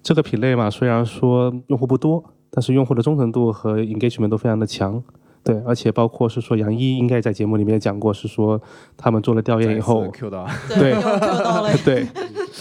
[0.01, 5.03] 这个品类嘛，虽然说用户不多，但是用户的忠诚度和 engagement 都非常的强。
[5.43, 8.61] 对，而且包括是说杨一应该在节目里面也讲过，是说
[8.97, 10.07] 他们做了调研以后
[10.69, 10.93] 对
[11.85, 12.07] 对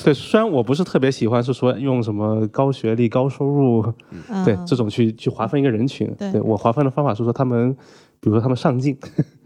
[0.05, 3.83] 对，虽然我不是特别喜欢是说用什么高学历、高收入，
[4.45, 7.73] 对嗯这种去去划分一个人群，对我划分的方法是说他们，
[8.21, 8.97] 比如说他们上进，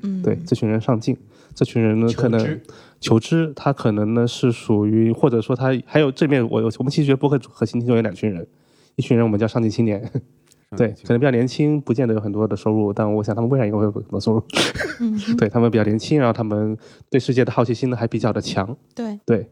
[0.02, 1.16] 嗯对这群人上进，
[1.54, 2.60] 这群人呢可能
[3.00, 8.46] 求知，他可能呢是属于或者说他还有这面我我们其实觉得播客核心听众有两群人，
[8.96, 10.10] 一群人我们叫上进青年。
[10.74, 14.42] 对，可能比较年轻，不见得有很多的收入，但我想他们未来应该会有很多收入。
[15.00, 16.74] 嗯，对他们比较年轻，然后他们
[17.10, 18.74] 对世界的好奇心呢还比较的强。
[18.94, 19.50] 对，对，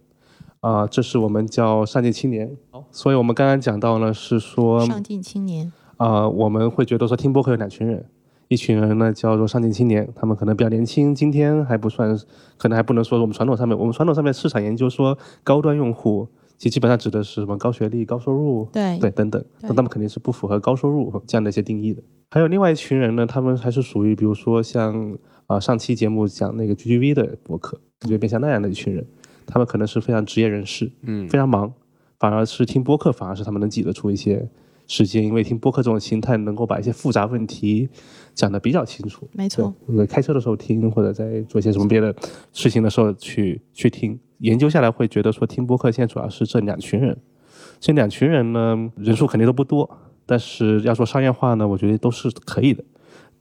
[0.60, 2.56] 啊、这是我们叫上进青年。
[2.90, 8.04] 所以我们刚刚讲到呢，是说上进青年，啊、我们会觉得说听播客有两群人，
[8.48, 12.18] 一群人呢叫做上进青年，他们可能比较年轻，今天还不算，
[12.56, 22.02] 可能还不能说我们传统上面，我们传统上面市场研究说高端用户，其实基本上指的是什么高学历、高收入，对对等等，对那他们肯定是不符合高收入这样的一些定义的。
[22.30, 29.04] 还有另外一群人呢，他们还是属于比如说像啊、上期节目讲那个 GGV 的博客，就有点像那样的一群人，
[29.50, 31.72] 他们可能是非常职业人士，嗯非常忙，
[32.18, 34.48] 反而是听播客，反而是他们能挤得出一些
[34.86, 37.88] 时间，因为听播客这种形态能够把一些复杂问题
[38.34, 39.28] 讲得比较清楚。
[39.32, 42.14] 没错，，呃开车的时候听，或者在做一些什么别的
[42.52, 47.16] 事情的时候去去听，研究下来会觉得说听播客现在主要是这两群人，
[47.78, 49.88] 这两群人呢人数肯定都不多，
[50.26, 52.82] 但是要说商业化呢，我觉得都是可以的。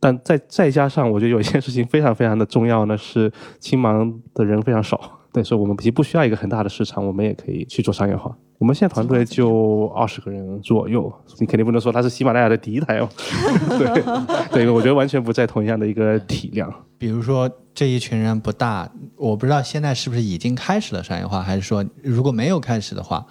[0.02, 8.36] 但再再加上，我觉得有一件事情非常非常的重要呢，是青盲的人非常少，对，所以我们其实不需要一个很大的市场，我们也可以去做商业化。
[8.58, 13.08] 我们现在团队就二十个人左右，你肯定不能说它是喜马拉雅的第一台哦，
[13.78, 14.04] 对
[14.52, 16.70] 对，我觉得完全不在同样的一个体量。
[16.98, 23.26] 比如说这一群人不大，我不知道现在是不是已经开始了商业化，还是说如果没有开始的话，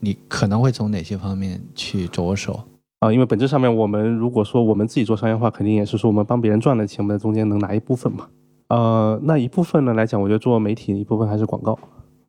[0.00, 2.58] 你可能会从哪些方面去着手？
[3.00, 8.26] 啊，因为本质上面，我们如果说我们自己做商业化，肯定也是说我们帮别人赚了钱，我们在中间能拿一部分嘛。
[8.70, 11.76] 呃，那一部分呢来讲，我觉得做媒体一部分还是广告，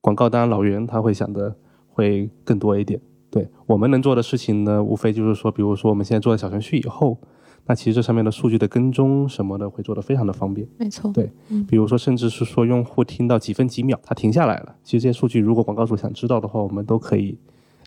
[0.02, 1.56] 广告当然老袁他会想的
[1.88, 3.00] 会更多一点。
[3.30, 7.16] 对我们能做的事情呢，无非就是说，比如说我们现在做了小程序以后，
[7.68, 10.68] 那其实这上面的数据的跟踪什么的会做得非常的方便。
[10.80, 11.32] 没错，对
[11.68, 14.76] 比如说，甚至是说用户听到几分几秒，他停下来了。
[14.84, 17.38] 其实这些数据，如果广告主想知道的话，我们都可以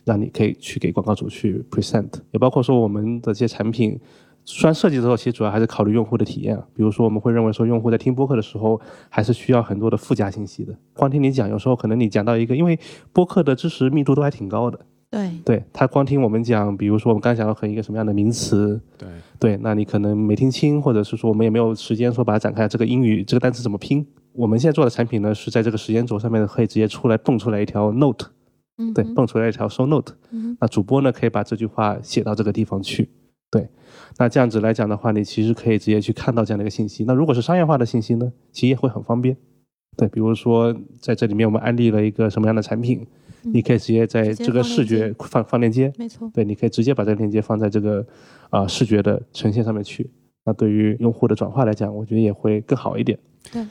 [0.05, 3.99] 让你可以去给广告主去 present，也包括说我们的这些产品。
[4.45, 6.63] 虽然设计的时候，其实主要还是考虑用户的体验啊。
[6.75, 8.79] 比如说，我们会认为说，用户在听播客的时候，
[9.09, 10.73] 还是需要很多的附加信息的。
[10.93, 12.79] 光听你讲，有时候可能你讲到一个，因为
[13.11, 14.79] 播客的知识密度都还挺高的，
[15.09, 19.07] 对对他光听我们讲，比如说我们刚才讲到很一个什么样的名词，对，
[19.39, 24.05] 对，那你可能没听清，或者是说我们也没有时间说把它展开，这个英语这个单词怎么拼？
[24.33, 28.27] 我们现在做的产品呢，是在这个时间轴上面可以直接出来蹦出来一条 note，
[28.77, 30.13] 对，嗯对蹦出来一条 show note。
[30.29, 33.09] 嗯那主播呢，可以把这句话写到这个地方去。
[33.55, 33.69] 对，
[34.17, 37.05] 那这样子来讲的话，你其实可以直接去看到这样的一个信息。
[37.05, 39.37] 那如果是商业化的信息呢，其实也会很方便。
[39.95, 43.07] 对，比如说在这里面我们安利了一个什么样的产品，
[43.45, 48.05] 嗯你可以直接在这个视觉接放放链接，没错，对，你可以直接把这个链接放在这个
[48.49, 50.09] 啊、视觉的呈现上面去。
[50.43, 53.17] 那对于用户的转化来讲，我觉得也会更好一点。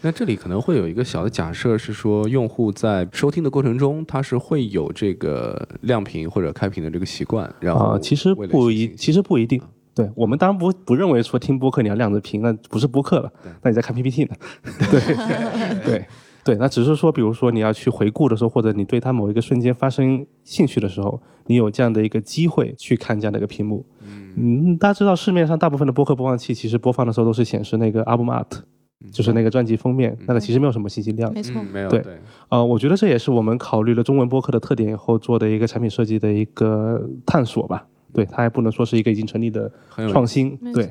[0.01, 9.61] 那这里可能会有一个小的假设，是说用户在收听的过程中，他是会有这个亮屏或者开屏的这个习惯，然后啊、其实不一，其实不一定。
[9.95, 14.35] 对我们当然不不认为说听播客你要亮着屏，那不是播客了，那你在看 PPT 呢？
[14.91, 15.01] 对
[15.85, 16.05] 对
[16.45, 23.87] 对，那只是说，比如说你要去回顾的时候，或者你对它某一个瞬间发生兴趣的时候，你有这样的一个机会去看这样的一个屏幕。
[24.37, 28.61] 嗯，大家知道市面上大部分的播客播放器其实播放的时候都是显示那个 album art，
[29.11, 31.33] 就是那个专辑封面，那个其实没有什么信息量。
[31.33, 32.19] 没错嗯，没有对对
[32.51, 37.87] 呃，我觉得这也是我们考虑了中文播客的特点以后做的一个产品设计的一个探索吧。
[38.15, 40.57] 对，它还不能说是一个已经成立的很有创新。
[40.73, 40.89] 对，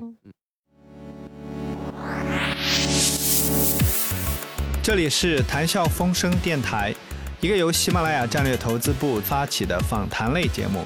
[4.83, 6.93] 这里是谈笑风生电台，
[7.39, 10.83] 一个由喜马拉雅战略投资部发起的访谈类节目。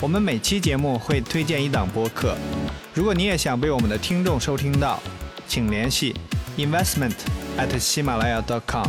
[0.00, 2.36] 我们每期节目会推荐一档播客，
[2.92, 5.00] 如果你也想被我们的听众收听到，
[5.46, 6.14] 请联系
[6.58, 7.14] investment
[7.56, 8.88] at 喜马拉雅 .com。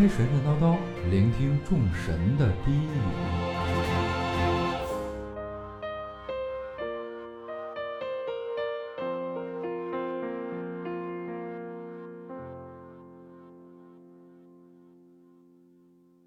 [0.00, 0.76] 打开神神叨叨，
[1.10, 2.88] 聆听众神的低语。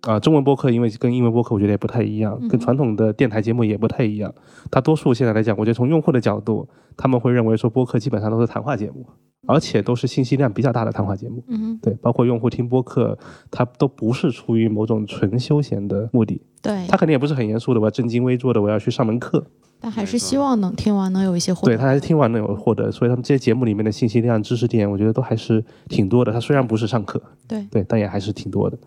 [0.01, 4.31] 啊、中文播客因为跟英文播客我觉得也不太一样，跟传统的电台节目也不太一样。
[4.69, 9.07] 大多数现在来讲，我觉得从用户的角度，他们会认为说播客基本上都是谈话节目，
[9.45, 11.43] 而且都是信息量比较大的谈话节目。
[11.47, 13.17] 嗯哼，对，包括用户听播客，
[13.51, 19.45] 他都不是出于某种纯休闲的目的，对他，肯定也不是很严肃的，我要正襟危坐的，我要去上门课。
[19.79, 21.77] 但还是希望能听完能有一些获得对。
[21.77, 26.31] 他还是听完能有获得，所以他们这些节目里面的信息量、知识点，我觉得都还是挺多的。
[26.31, 28.77] 他虽然不是上课，对对，但也还是挺多的。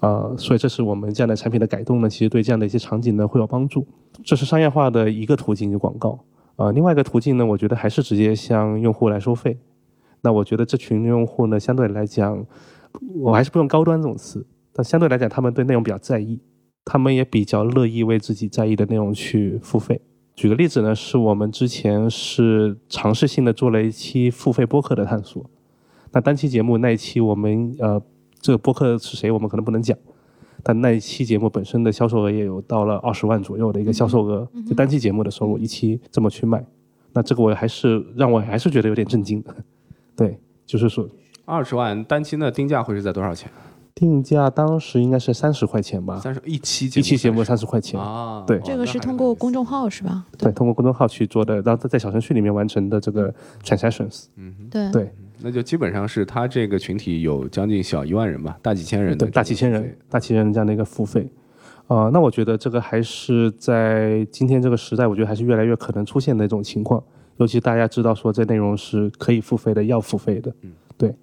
[0.00, 3.86] 呃，所以这是我们这样的产品的改动呢，其实对这样的一些场景呢会有帮助。
[4.24, 6.18] 这是商业化的一个途径，就广告。
[6.56, 9.56] 呃，另外一个途径呢，我觉得还是直接向用户来收费。
[10.22, 12.46] 那我觉得这群用户呢，相对来讲，
[13.16, 16.40] 我还是不用高端这种词，但相对来讲，他们对内容比较在意，
[16.84, 20.00] 他们也比较乐意为自己在意的内容去付费。
[20.36, 25.44] 举个例子呢，是我们之前是尝试性的做了一期付费播客的探索。
[26.12, 28.00] 那单期节目那一期我们呃，
[28.40, 29.96] 这个播客是谁我们可能不能讲，
[30.62, 36.64] 但那一期节目本身的销售额也有到了二十万左右的一个销售额，就单期节目的收入一期这么去卖，
[37.12, 39.54] 那这个我还是让我还是觉得有点震惊的。
[40.16, 41.08] 对，就是说
[41.44, 43.50] 二十万单期的定价会是在多少钱？
[43.92, 48.00] 定价当时应该是三十块钱吧，三十一期节目，一期节目三十块钱。
[48.00, 50.24] 啊，对这个是通过公众号是吧？
[50.38, 54.26] 对，通过公众号去做的，然后在小程序里面完成的这个 transactions。
[54.36, 55.10] 嗯对对
[55.42, 61.28] 那就基本上是他这个群体有将近小一万人吧，大几千人的对，大几千人，大几千人这样的一个付费。
[61.88, 67.02] 啊、那我觉得这个还是在今天这个时代，我觉得还是越来越可能出现的一种情况。
[67.40, 71.14] 尤其大家知道说这内容是可以付费的，要付费的，嗯，对。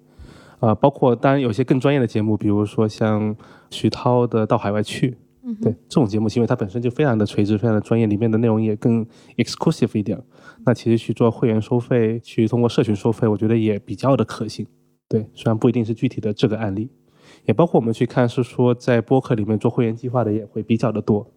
[0.58, 3.34] 啊、包括当然有些更专业的节目，比如说像
[3.70, 5.10] 徐涛的《到海外去》，
[5.44, 10.20] 嗯对这种节目，因为它本身就非常的垂直、非常的专业，里面的内容也更 exclusive 一点。
[10.66, 14.66] 那其实去做会员收费，去通过社群收费，我觉得也比较的可行。
[15.08, 16.90] 对，虽然不一定是具体的这个案例，
[17.44, 21.30] 也包括我们去看是说，在播客里面做会员计划的也会比较的多。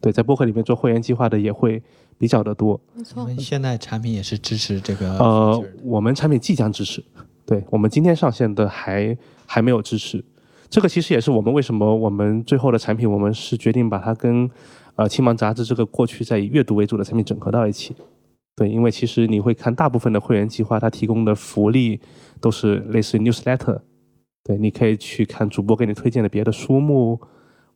[0.00, 1.82] 对，在播客里面做会员计划的也会
[2.16, 2.80] 比较的多。
[2.94, 7.04] 没错我们，现在产品也是支持这个呃，我们产品即将支持，
[7.44, 10.24] 对我们今天上线的还还没有支持。
[10.70, 14.48] 这个其实也是我们为什么我们最后的产品，我们是决定把它跟
[14.94, 17.94] 呃青芒杂志这个过去在以阅读为主的产品整合到一起。
[18.56, 22.00] 对，因为其实你会看大部分的会员计划，它提供的福利
[22.40, 23.80] 都是类似于 newsletter，
[24.44, 27.20] 对，你可以去看主播给你推荐的别的书目、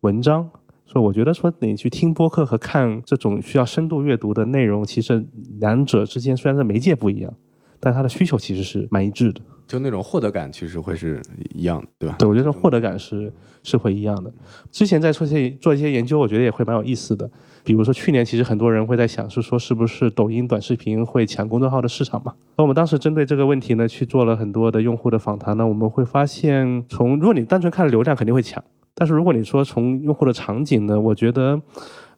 [0.01, 0.49] 文章。
[0.85, 5.25] 所以我觉得说你去听播客和看这种需要深度阅读的内容，其实
[5.59, 7.33] 两者之间虽然在媒介不一样，
[7.79, 9.41] 但它的需求其实是蛮一致的。
[9.67, 11.19] 就那种获得感其实会是
[11.55, 12.15] 一样的，对吧？
[12.19, 14.31] 对，我觉得获得感是是会一样的。
[14.69, 17.27] 之前在做一些做一些研究，我觉得也会蛮有意思的。
[17.63, 22.31] 比如说去年，其实很多人会在想，是说是不是抖音短视频会抢公众号的市场嘛？
[22.57, 28.63] 那我们当时针对这个问题呢，去做了很多的用户的访谈呢，我们会发现，从如果你单纯看流量，肯定会抢。
[28.95, 31.61] 但是如果你说从用户的场景呢，我觉得，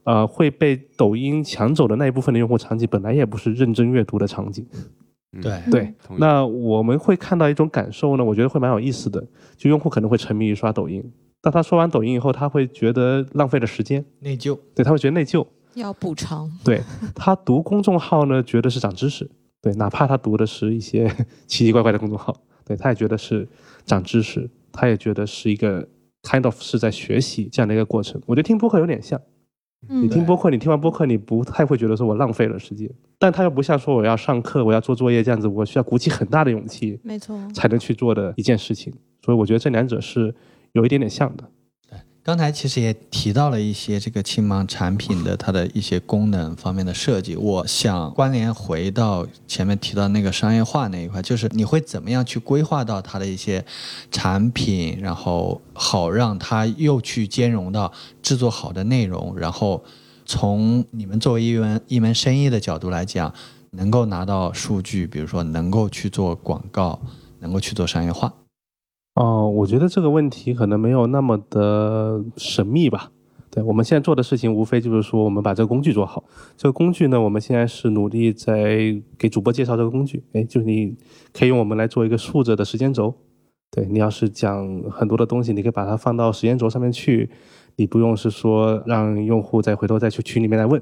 [0.03, 4.65] 呃，会被抖音抢走的那一部分的用户场景，本来也不是认真阅读的场景。
[5.33, 9.23] 嗯对对那我们会看到一种感受呢，我觉得会蛮有意思的。
[9.57, 11.03] 就用户可能会沉迷于刷抖音，
[11.41, 15.45] 当他刷完抖音以后，他会觉得浪费了时间，内疚，对，他会觉得内疚。
[15.75, 16.49] 要补偿。
[16.63, 16.81] 对
[17.13, 19.29] 他读公众号呢，觉得是长知识，
[19.61, 21.07] 对，哪怕他读的是一些
[21.45, 22.35] 奇奇怪怪的公众号，
[22.65, 23.47] 对，他也觉得是
[23.85, 25.87] 长知识，他也觉得是一个
[26.27, 28.21] kind of 是在学习这样的一个过程。
[28.25, 29.19] 我觉得听播客有点像。
[29.89, 37.39] 你嗯，听播客，你听完播客，你不太会觉得说我浪费了时间，但它又不像说我要上课，我要做作业这样子，我需要鼓起很大的勇气没错。
[37.53, 38.91] 才能去做的一件事情。
[39.23, 40.33] 所以我觉得这两者是
[40.73, 41.43] 有一点点像的。
[42.27, 53.63] 刚才其实也提到了一些这个青芒产品的它的一些功能方面的设计，我想关联回到前面提到那个商业化那一块，就是你会怎么样去规划到它的一些
[54.11, 57.89] 产品，然后好让它又去兼容到
[58.21, 59.81] 制作好的内容，然后
[60.25, 63.33] 从你们作为一门一门生意的角度来讲，
[63.71, 66.99] 能够拿到数据，比如说能够去做广告，
[67.39, 68.33] 能够去做商业化。
[69.17, 73.11] 哦，我觉得这个问题可能没有那么的神秘吧。
[73.49, 76.23] 对我们现在做的事情，无非就是说我们把这个工具做好。
[76.55, 80.23] 这个工具呢，我们现在是努力在给主播介绍这个工具。
[80.33, 80.95] 哎，就是你
[81.33, 83.11] 可以用我们来做一个竖着的时间轴。
[83.71, 87.27] 对你要是讲很多的东西，你可以把它放到时间轴上面去，
[87.77, 90.79] 你不用是说让用户再回头再去群里面来问，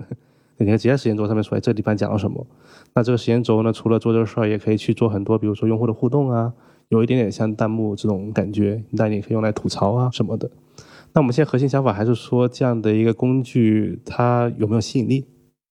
[0.58, 2.45] 你可以直接时间轴上面说，哎，这地方讲了什么。
[2.93, 6.52] 那这个时间轴呢，除了做这个事儿，也可以去做很多，比如说用户的互动啊，
[6.89, 10.50] 有一点点像弹幕这种感觉，那你可以用来吐槽啊什么的。
[11.13, 15.26] 那我们现在核心想法还是说，这样的一个工具它有没有吸引力？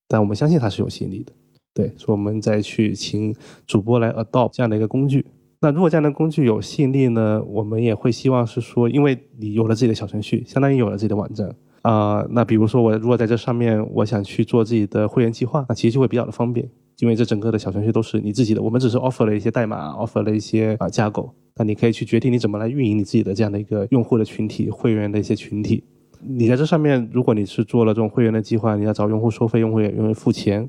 [0.09, 1.33] 但我们相信它是有吸引力的。
[1.75, 3.35] 对，所以我们再去请
[3.67, 5.27] 主播来 adopt 这样的一个工具。
[5.61, 16.67] 那如果这样的工具有吸引力呢，我们也会希望是说，因为你有了自己的小程序，相当于有了自己的网站啊、那比如说我如果在这上面我想去做自己的会员计划，那其实就会比较的方便。
[16.99, 25.83] 因为这整个的小程序都是你自己的，我们只是 offer 了一些代码，offer 了一些啊架构，那你可以去决定你怎么来运营你自己的这样的一个用户的群体、会员的一些群体。
[26.21, 30.69] 你在这上面，如果你是做了这种会员的计划，你要找用户收费，用户也愿意付钱，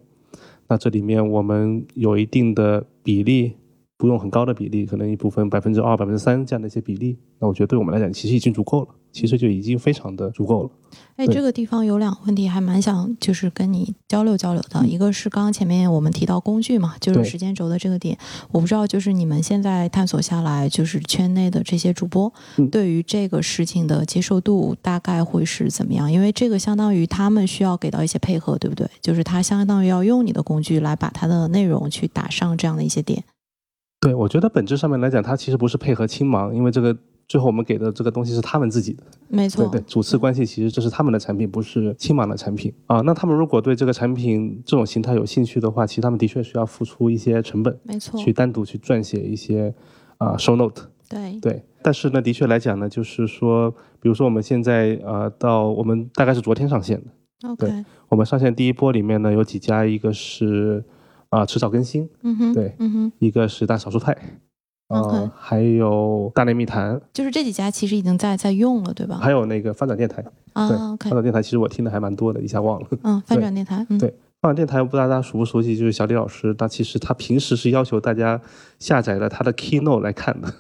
[0.68, 3.54] 那这里面我们有一定的比例，
[3.98, 10.70] 不用很高的比例，可能一部分百分之二、百分之三这样的一些比例，那我觉得对我们来讲其实已经足够了，其实就已经非常的足够了。
[11.16, 14.86] 哎，这个地方有两个问题，还蛮想就是跟你交流交流的。
[14.86, 18.18] 一个是刚刚前面我们提到工具嘛，就是时间轴的这个点，
[18.52, 26.12] 我不知道就是你们现在探索下来，就是圈内的这些主播、嗯对于这个事情的接受度大概会是怎么样？
[26.12, 28.86] 因为这个相当于他们需要给到一些配合，对不对？
[29.02, 33.24] 就是他相当于要用你的工具来把他的内容去打上这样的一些点。
[34.02, 36.96] 对，我觉得本质上面来讲，它其实不是配合青盲，因为这个
[37.28, 42.74] 最后我们给的这个东西是他们自己的，没错，对对，主次关系其实这是他们的产品，不是青芒的产品。
[42.86, 43.02] 啊。
[43.02, 49.74] 那他们如果对这个产品这种形态有兴趣的话，其实他们的确需要付出一些成本，没错，去单独去撰写一些
[50.18, 50.84] 啊、show note。
[51.10, 51.40] 对。
[51.40, 60.84] 对，但是呢，的确来讲呢，就是说，比如说我们现在呃，到我们大概是昨天上线的，，OK，我们上线第一波里面呢，有几家，一个是
[61.30, 64.18] 啊、迟早更新，嗯哼，对嗯哼，一个是大少数派，
[64.88, 69.18] 呃 OK 还有大内密谈，就是这几家其实已经在在用了，对吧？
[69.22, 70.22] 还有那个翻转电台。
[70.22, 72.88] 对，啊翻转电台其实我听的还蛮多的，一下忘了。
[73.04, 74.10] 嗯，翻转电台，嗯，对
[74.42, 78.40] 翻转电台，不知道大家熟不熟悉，就是小李老师，他其实他平时是要求大家
[78.78, 80.54] 下载了他的 Keynote 来看的，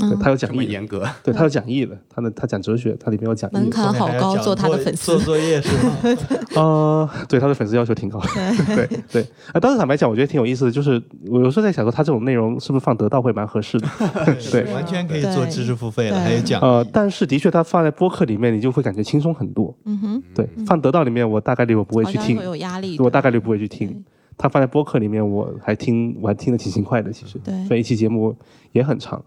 [0.00, 3.60] 对嗯他有讲义严格，对他有讲义的，他的他讲哲学，他里面有讲义的。
[3.60, 6.18] 门槛好高，做他的粉丝做，作业是吗？
[6.56, 8.28] 呃，对他的粉丝要求挺高的，
[8.74, 9.22] 对，对对。
[9.52, 13.86] 啊，当时坦白讲，我觉得挺有意思的，就是我有时候在想说，他这种内容是不是放得到会蛮合适的？
[14.50, 19.76] 对完全可以做知识付费了，还有讲呃，但是的确，他放在播客里面，你就会感觉轻松很多。
[19.84, 24.02] 嗯哼，对，放得到里面，我大概率我不会去听会，有压力，我大概率不会去听。
[24.38, 27.12] 他放在播客里面，我还听，我还听得挺勤快的。
[27.12, 28.34] 其实，对所以一期节目
[28.72, 29.22] 也很长。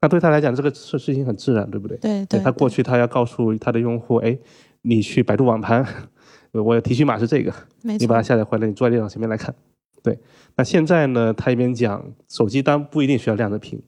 [0.00, 1.96] 那对他来讲，这个事事情很自然，对不对？
[1.98, 4.38] 对对，他过去他要告诉他的用户，哎，
[4.82, 5.84] 你去百度网盘，
[6.52, 9.54] 我的提取码是这个，你把它，下载回来，你坐在电脑前面来看。
[10.02, 10.16] 对，
[10.56, 13.82] 那现在呢，他一边讲手机当然不一定需要亮着屏，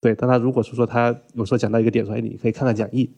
[0.00, 3.10] 对，但他如果是说他有时候讲到一个点说，哎，你可以看看讲义，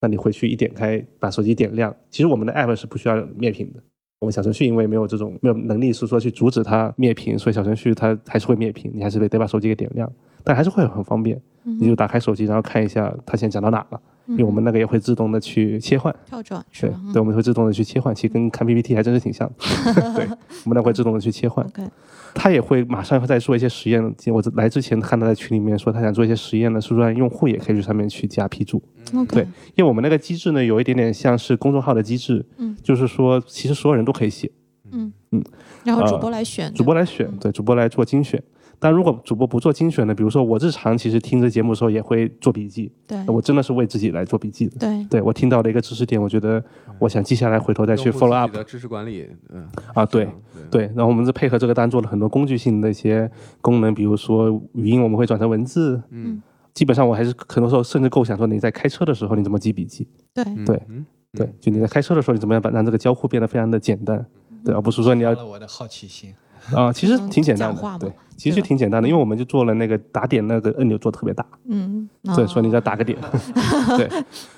[0.00, 1.94] 那你回去一点开，把手机点亮。
[2.10, 3.80] 其实我们的 app 是不需要灭屏的，
[4.18, 10.12] 我们小程序因为没有这种没有能力是说去阻止它灭屏，所以小程序它还是会灭屏，你还是得得把手机给点亮，
[10.44, 11.36] 但还是会很方便。
[11.64, 16.12] 嗯你就打开手机，然后看一下它现在讲到哪了，因为我们那个也会自动的去切换。
[16.26, 19.54] 跳转是对我们会自动的去切换，其实跟看 PPT 还真是挺像的。
[20.16, 20.26] 对，
[20.64, 21.64] 我们那会自动的去切换。
[22.34, 24.02] 他也会马上再做一些实验。
[24.32, 28.82] 我来之前看他在群里面说他想做一些实验呢，是说让用户也可以去上面去加批注。
[29.28, 29.44] 对，
[29.76, 34.50] 因为我们那个机制呢，有一点点像是公众号的机制，嗯就是说其实所有人都可以写，
[34.90, 35.44] 嗯嗯，
[35.84, 38.42] 然后主呃播来选，主播来选，对，主播来做精选。
[38.82, 43.24] 但如果主播不做精选的，比如说我日常其实听这节目的时候也会做笔记，对。
[43.28, 44.76] 我真的是为自己来做笔记的。
[44.80, 45.04] 对。
[45.08, 46.60] 对我听到了一个知识点，我觉得
[46.98, 49.64] 我想记下来，回头再去 follow up 的知识管理，嗯。
[49.94, 50.24] 啊，对。
[50.68, 53.30] 对，对，然后我们是配合这个，单做了很多工具性的一些
[53.60, 56.42] 功能，比如说语音我们会转成文字，嗯。
[56.74, 60.42] 基本上我还是很多时候甚至构想说你在开车的时候你怎么记笔记，对。
[60.44, 60.64] 嗯。
[60.64, 60.82] 对。
[60.88, 61.06] 嗯。
[61.34, 64.26] 对，就你在开车的时候你怎么样把让这个交互变得非常的简单，
[64.62, 66.34] 对，而不是说你要我的好奇心。
[66.74, 73.18] 啊、其实嗯挺简单的，对，其实就挺简单的，因为我们就做了那个打点那个按钮做得特别大，嗯，对，所以你在再打个点，
[73.98, 74.08] 对。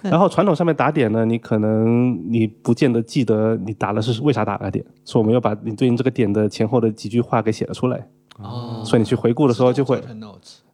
[0.02, 8.06] 然后传统上面打点呢，你可能你不见得记得你打的是为啥打个点，所以我们要把你对应这个点的前后的几句话给写了出来，
[8.38, 8.82] 哦。
[8.84, 10.02] 所以你去回顾的时候就会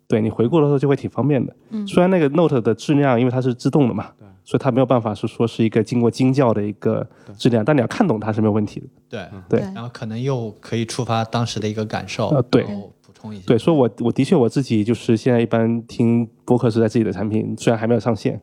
[0.09, 1.55] 对你回顾的时候就会挺方便的。
[1.71, 1.87] 嗯。
[1.87, 4.07] 虽然那个 Note 的质量，因为它是自动的嘛，
[4.45, 8.87] 所以它没有办法是说是一个经过精校的一个质量，但你要看懂它是没有问题的。
[9.09, 13.45] 对对然后可能又可以触发当时的一个感受，呃对补充一下。
[13.47, 18.41] 对，所以我我的确我自己就是现在一般听播客是在自己的产品，虽然还没有上线，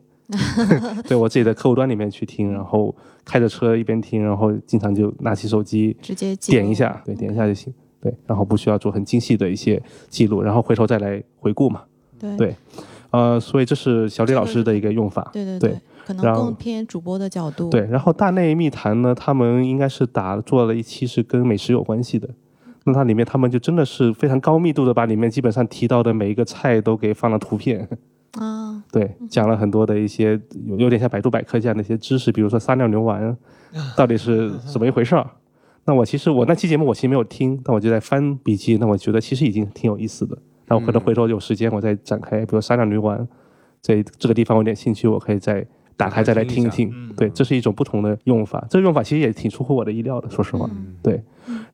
[1.07, 7.73] 对我自己的客户端里面去听，然后开着车一边听，然后经常就拿起手机直接点一下，对，点一下就行。
[7.99, 11.83] 对，然后不需要做很精细的一些记录，然后回头再来回顾嘛。
[12.19, 12.55] 对对
[13.11, 15.29] 呃，所以这是小李老师的一个用法。
[15.33, 22.27] 对对对对，可能更偏主播的角度，对，然后大内密谈呢，他们应该是打做了一期是跟美食有关系的。
[22.85, 27.85] 那它里面他们就真的是非常高密度的把里面基本上提到的每一个菜都给放了图片，
[28.39, 33.35] 啊， 对，讲了很多的一些有有点像百度百科这样的一些知识，比如说撒尿牛丸
[33.97, 35.29] 到底是怎么一回事儿。
[35.83, 40.37] 那我其实我那期节目我其实没有听，但我就在翻笔记，那我觉得其实已经挺有意思的。
[40.67, 43.27] 然后可能回头有时间我再展开，比如撒尿牛丸
[43.81, 45.65] 这这个地方我有点兴趣，我可以再
[45.95, 46.93] 打开再来听一听。
[47.15, 50.69] 对，这是一种不同的用法，这个用法其实也挺出乎我的意料的，说实话。
[50.71, 51.23] 嗯对，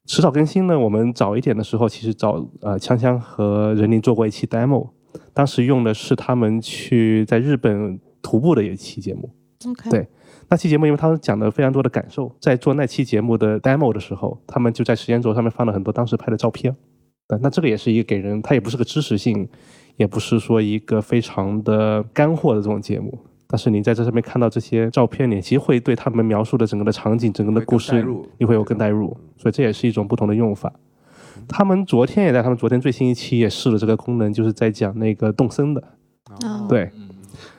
[0.05, 4.89] 迟早更新呢，我们早一点的时候，其实找呃锵锵和任宁做过一期 demo，
[5.33, 9.29] 当时用的是他们去在日本徒步的一期节目。
[9.65, 10.07] OK，对
[10.49, 16.75] 那期节目，因为他们讲了非常多的感受，在做那期节目的 demo 的时候，他们就在时间轴上面放了很多当时拍的照片。
[17.27, 19.47] 对，那这个也是一个给人，它也不是个知识性，
[19.97, 23.17] 也不是说一个非常的干货的这种节目。
[23.47, 28.03] 但是你在这上面看到这些照片，你其实会对他们描述的整个的场景、整个的故事
[28.39, 30.73] 你会有更代入，所以这也是一种不同的用法。
[31.47, 35.83] 他们昨天也在他们昨天最新一期也试了这个功能，就是在讲那个动森的，
[36.41, 36.89] 哦对，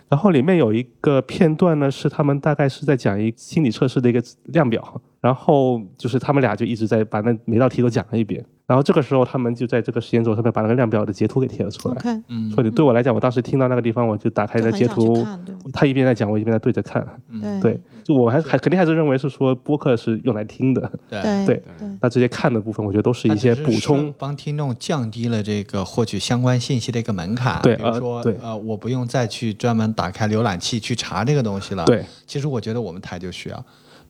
[0.08, 12.22] 然后里面有一个片段呢，是他们大概是在讲一心理测试的一个量表，然后就是他们俩就一直在把那每道题都讲了一遍，然后这个时候他们就在这个时间轴上面把那个量表的截图给贴了出来。
[12.28, 15.26] 嗯所以对我来讲，我当时听到那个地方，我就打开就很想那截图
[15.72, 17.02] 他一边在讲，我一边在对着看。
[17.40, 21.62] 对对，就我还还肯定还是认为是说播客是用来听的，对对
[22.02, 24.12] 那这些看的部分，我觉得都是一些补充。
[24.18, 27.62] 帮听众降低了这个获取相关信息的一个门槛。
[27.62, 33.64] 对呃比如说，对呃，我不用再去专门打开浏览器去查这个东西了。，对，其实我觉得我们台就需要。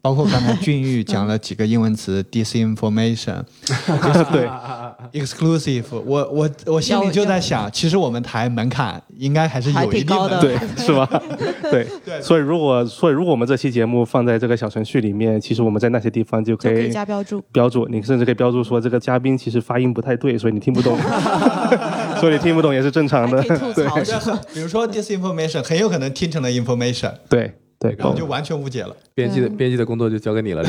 [0.05, 3.43] 包括刚才俊玉讲了几个英文词， disinformation、
[4.31, 4.47] 对。
[5.13, 10.41] exclusive，我我我心里就在想，其实我们台门槛应该还是有一定的。
[10.41, 11.09] 对，是吧？
[11.71, 11.87] 对，
[12.21, 17.41] 所以如果所以如果我们这期节目放在这个小程序里面，其实我们在那些地方就可以就可以加标注。
[17.53, 20.99] 标注，你甚至可以标注说这个嘉宾其实发音不太对，所以你听不懂，
[22.21, 23.41] 所以你听不懂也是正常的。
[23.43, 23.59] 还可以。
[23.75, 24.41] 吐槽是吧？
[24.53, 28.97] 比如说 disinformation 很有可能听成了 information，对对，然后就完全误解了。
[29.15, 30.63] 编辑的编辑的工作就交给你了。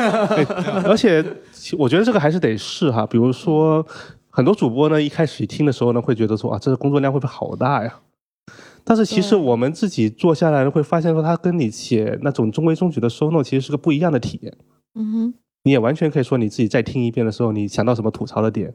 [0.88, 1.22] 而且
[1.76, 3.86] 我觉得这个还是得试哈，比如说
[4.30, 8.00] 很多主播呢，一开始听的时候呢，会觉得说啊，这个工作量会不会好大呀？
[8.84, 14.56] 但是其实我们自己做下来，会发现说，它跟你写那种中规中矩的收 note 其实是个不一样的体验。
[14.94, 15.34] 嗯哼，
[15.64, 18.72] 你也完全可以说你自己再听一遍的时候，你想到什么吐槽的点，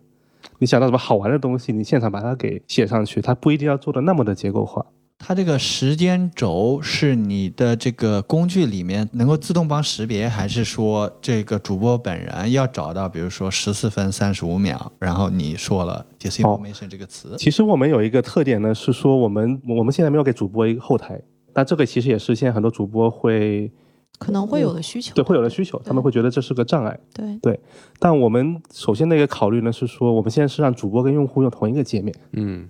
[0.59, 4.85] 你想到什么好玩的东西，你现场把它给写上去，它不一定要做的那么的结构化。
[5.17, 17.35] 它这个时间轴是你的这个工具里面能够自动帮识别，还是说这个主播本人要找到，比如说十四分三十五秒，然后你说了 disinformation 这个词？
[17.37, 21.19] 其实我们有一个特点呢，是说我们我们现在没有给主播一个后台，
[21.53, 23.71] 但这个其实也是现在很多主播会
[24.19, 25.15] 可能会有的需求。
[25.15, 26.99] 对会有的需求，他们会觉得这是个障碍。
[27.13, 27.59] 对对
[27.97, 32.69] 但我们首先的一个考虑呢，是说我们现在是让主播跟用户用同一个界面，嗯，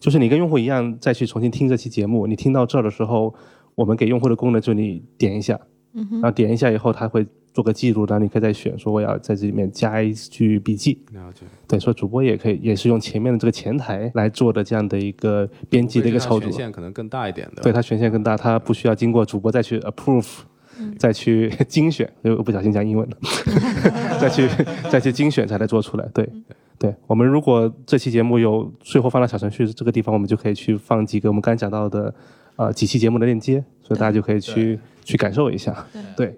[0.00, 3.32] 就是你跟用户一样再去重新听这期节目，你听到这儿的时候，
[3.74, 5.60] 我们给用户的功能就你点一下，
[5.92, 11.04] 嗯然后点一下以后，它会做个记录，然后你可以再选说我要在这里面加一句笔记。
[11.12, 11.44] 了解。
[11.68, 16.52] 对，所以主播也可以也是用前面的这个前台来做的这样的一个编辑的一个操作权。
[16.52, 17.62] 限可能更大一点的。
[17.62, 20.38] 对，它权限更大，它不需要经过主播再去 approve，、
[20.98, 23.16] 再去精选， 又不小心讲英文了，
[24.18, 24.48] 再去
[24.90, 26.08] 再去精选才能做出来。
[26.14, 26.28] 对，
[26.80, 32.14] 对，我们如果这期节目有最后放到小程序这个地方，我们就可以去放几个我们刚才讲到的
[32.56, 35.86] 呃几期节目的链接，所以大家就可以去去感受一下。
[36.16, 36.34] 对，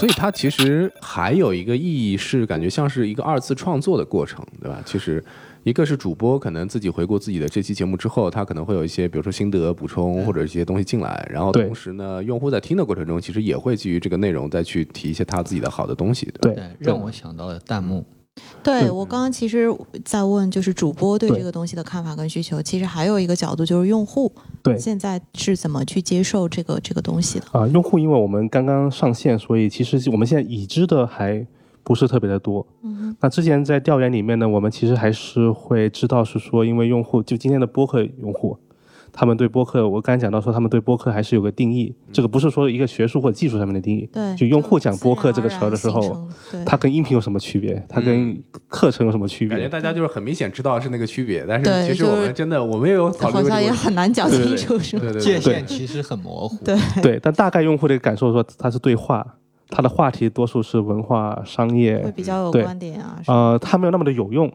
[0.00, 4.82] 所以它其实还有一个意义是，感觉像是一个二次创作的过程，对吧？
[4.84, 5.24] 其实
[5.62, 16.52] 一个是主播可能自己回顾自己的这期节目之后，他可能会有一些，比如说心得补充或者一些东西进来，然后同时呢，用户在听的过程中，其实也会基于这个内容再去提一些他自己的好的东西，对？
[16.54, 18.04] 对，让我想到了弹幕。
[18.62, 19.68] 对，我刚刚其实
[20.04, 22.62] 在问，就是主播对对这个东西的看法跟需求。
[22.62, 27.46] 其实还有一个角度就是用户对现在是怎么去接受这个这个东西的。
[27.52, 31.44] 啊、用户因为我们刚刚上线，所以其实我们现在已知的还
[31.82, 32.64] 不是特别的多。
[32.82, 38.56] 嗯，那之前在调研里面呢，我们其实还是会知道是说，因为用户就今天的播客用户，
[39.12, 44.08] 他们对播客，我刚才讲到说，他们对播客还是有个定义，这个不是说一个学术或者技术上面的定义。
[44.10, 46.26] 对，就用户讲播客这个词儿的时候
[46.64, 47.84] 它跟音频有什么区别？
[47.88, 49.56] 它跟课程有什么区别？
[49.56, 54.78] 感觉大家就是很明显知道是那个区别，但是其实我们真的我们也有考虑好像也很难讲清楚，
[55.18, 56.56] 界限其实很模糊。
[56.64, 59.26] 对对，但大概用户的感受说，它是对话，
[59.68, 63.20] 它的话题多数是文化、商业会业，比较有对观点啊。
[63.26, 64.50] 呃，它没有那么的有用，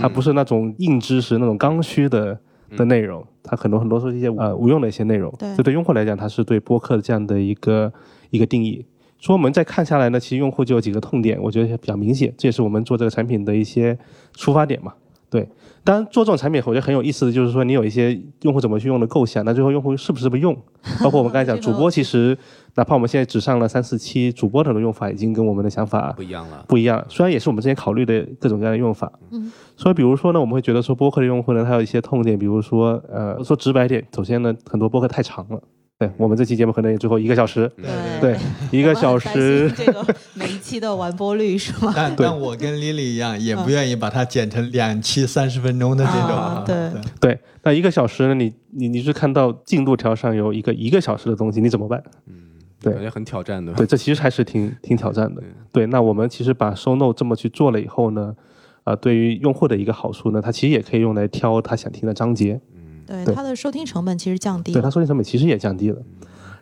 [0.00, 2.38] 它不是那种硬知识、那种刚需的
[2.76, 5.32] 的内容，它很多很多是一些呃无用的一些内容。
[5.38, 7.92] 对这对用户来讲，它是对播客的这样的一个
[8.30, 8.84] 一个定义。
[9.18, 13.96] 所以我们再看下来呢，其实用户就有几个痛点，我觉得比较明显，这也是我们做这个产品的一些
[14.34, 14.92] 出发点嘛。
[15.30, 15.48] 对，
[15.82, 20.54] 当然做这种产品，我觉得很有意思的就是说，你有一些用户怎么去用的构想，那最后用户是不是不用？
[21.02, 22.36] 包括我们刚才讲，主播其实
[22.74, 26.62] 哪怕我们现在只上了三四期，主播的用法已经跟我们的想法不一样了。
[26.68, 29.50] 不一样，虽然也是我们之前考虑的各种各样的用法，嗯，
[29.82, 35.60] 所以比如说呢，我们会觉得说播客的用户呢，他有一些痛点，比如说呃，说直白点，首先呢，很多播客太长了，
[35.98, 38.38] 对我们这期节目可能也最后一个小时，对对，
[38.70, 39.68] 一个小时。
[39.76, 41.92] 这个每一期的完播率是吗？
[41.96, 46.30] 但但我跟 Lily 一样，也不愿意把它剪成两期三十分钟的这种。
[46.30, 48.34] 啊对对，那一个小时呢？
[48.34, 52.00] 你你你是看到进度条上有一个一个小时的东西，你怎么办？
[52.28, 52.34] 嗯
[52.80, 53.72] 对感觉很挑战的。
[53.74, 55.42] 对，这其实还是挺挺挑战的。
[55.72, 58.34] 对，那我们其实把收 note 这么去做了以后呢，
[58.84, 62.60] 啊、对于用户的一个好处呢，它其实也可以用来挑他想听的章节，
[63.08, 64.74] 嗯对它的收听成本其实降低了。
[64.74, 66.02] 对它收听成本其实也降低了。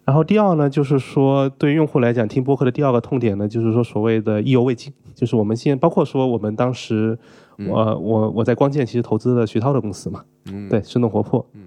[0.05, 7.17] 然后第二呢，就是说对于用户来讲，听播客的第二个痛点呢，就是说所谓的意犹未尽，就是我们现在包括说我们当时，
[7.69, 11.61] 我、我我在光剑其实投资了徐涛的公司嘛，嗯，对，生动活泼，对，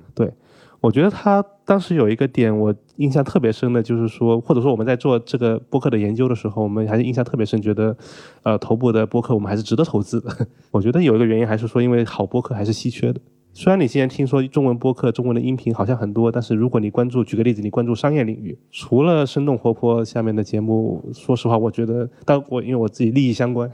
[0.84, 7.96] 我觉得他当时有一个点我印象特别深的，就是说，或者说我们在做这个播客的研究的时候，我们还是印象特别深，觉得，
[8.44, 10.30] 呃，头部的播客我们还是值得投资的。
[10.72, 13.22] 我觉得有一个原因还是说，因为好播客还是稀缺的。
[13.56, 23.72] 虽然你现在听说中文播客、中文的音频好像很多，但是如果你关注，举个例子，你关注商业领域，除了生动活泼下面的节目，说实话，我觉得，但我因为我自己利益相关，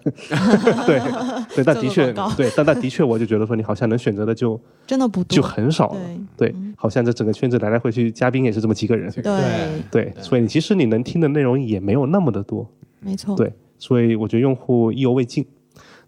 [0.85, 0.99] 对
[1.55, 5.99] 对， 但的确对，但但的确，我就觉得说你好像能选择的就真的不多，就很少了。
[6.35, 9.09] 对对，好像这整个圈子来来回去，嘉宾也是这么几个人。
[9.11, 9.31] 对，
[9.89, 12.69] 对，所以其实你能听的内容也没有那么的多。
[12.99, 15.45] 没错，对，所以我觉得用户意犹未尽。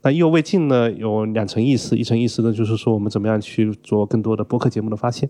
[0.04, 5.30] 那意犹未尽呢，有两层意思，一层意思呢就是说我们怎么样去做更多的播客节目的发现，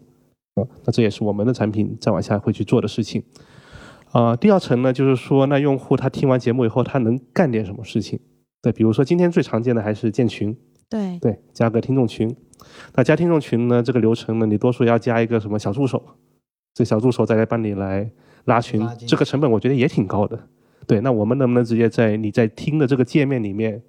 [0.55, 3.23] 啊、那这也是我们的产品再往下会去做的事情。
[4.11, 8.19] 啊、第二层呢就是说，那用户他听完节目以后，他能干点什么事情？
[8.61, 10.55] 对，比如说今天最常见的还是建群，
[10.89, 12.33] 对对，加个听众群。
[12.93, 16.03] 那加听众群呢，这个流程呢，你多数要加一个什么小助手，
[16.73, 18.11] 这小助手再来帮你来
[18.45, 20.39] 拉群拉，这个成本我觉得也挺高的。
[20.85, 23.81] 对，那我们能不能直接在你在听的这个界面里面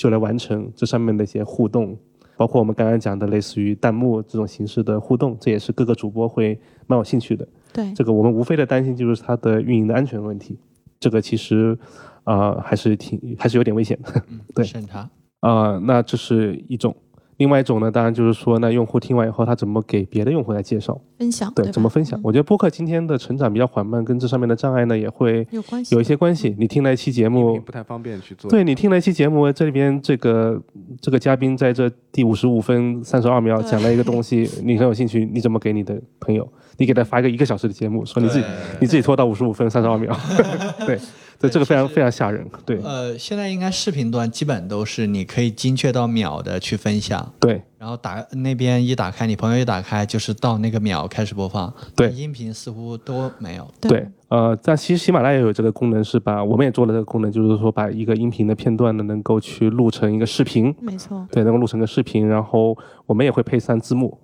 [0.00, 1.94] 就来完成这上面的一些互动，
[2.38, 7.46] 包括我们刚刚讲的类似于弹幕这种形式的互动，这也是各个主播会蛮有兴趣的。
[7.70, 10.58] 对这个我们无非的担心就是它的运营的安全问题，
[10.98, 11.78] 这个其实
[12.24, 14.22] 啊、呃还是挺还是有点危险的。
[14.54, 15.06] 对审查。
[15.40, 16.96] 啊、那这是一种。
[17.40, 21.00] 另外一种呢，当然就是说，那用户听完以后，他怎么给别的用户来介绍？
[21.18, 22.20] 分享对，吧怎么分享？
[22.20, 26.54] 嗯我觉得播客今天的成长比较缓慢，跟这上面的障碍呢也会有关系，有一些关系。
[26.58, 28.50] 你听了一期节目，不太方便去做。
[28.50, 30.60] 对你听了一期节目，这里边这个
[31.00, 36.46] 这个嘉宾在这第五十五分三十二秒讲了一个东西，你很有兴趣，你怎么给你的朋友？
[36.76, 38.44] 你给他发一个一个小时的节目，说你自己
[38.80, 40.14] 你自己拖到五十五分三十二秒，
[40.86, 40.98] 对，
[41.40, 42.78] 对，这个非常非常吓人，对。
[42.82, 47.62] 呃，现在应该视频端基本都是你可以精确到秒的去分享，对。
[47.78, 51.72] 然后打那边一打开，你朋友一打开就是到那个秒开始播放。
[51.96, 52.10] 对。
[52.10, 53.66] 音频似乎都没有。
[53.80, 62.76] 对，呃，但其实喜马拉雅也有这个功能，是把我们也做了这个功能，就是说把一个音频的片段呢，能够去录成一个视频，没错，对，能够录成个视频，然后
[63.06, 64.18] 我们也会配上字幕。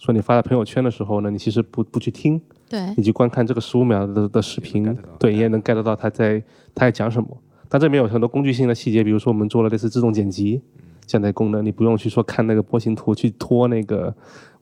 [0.00, 6.42] 说你发在朋友圈的时候呢，你其实不不去听，对你去观看这个十五秒的的视频，对，你也能 get 到他在
[6.74, 7.28] 他在讲什么。
[7.68, 10.60] 但这里面有很多工具性的细节，比如说我们做了类似自动剪辑
[11.06, 14.12] 这样的功能，你不用去说看那个波形图去拖那个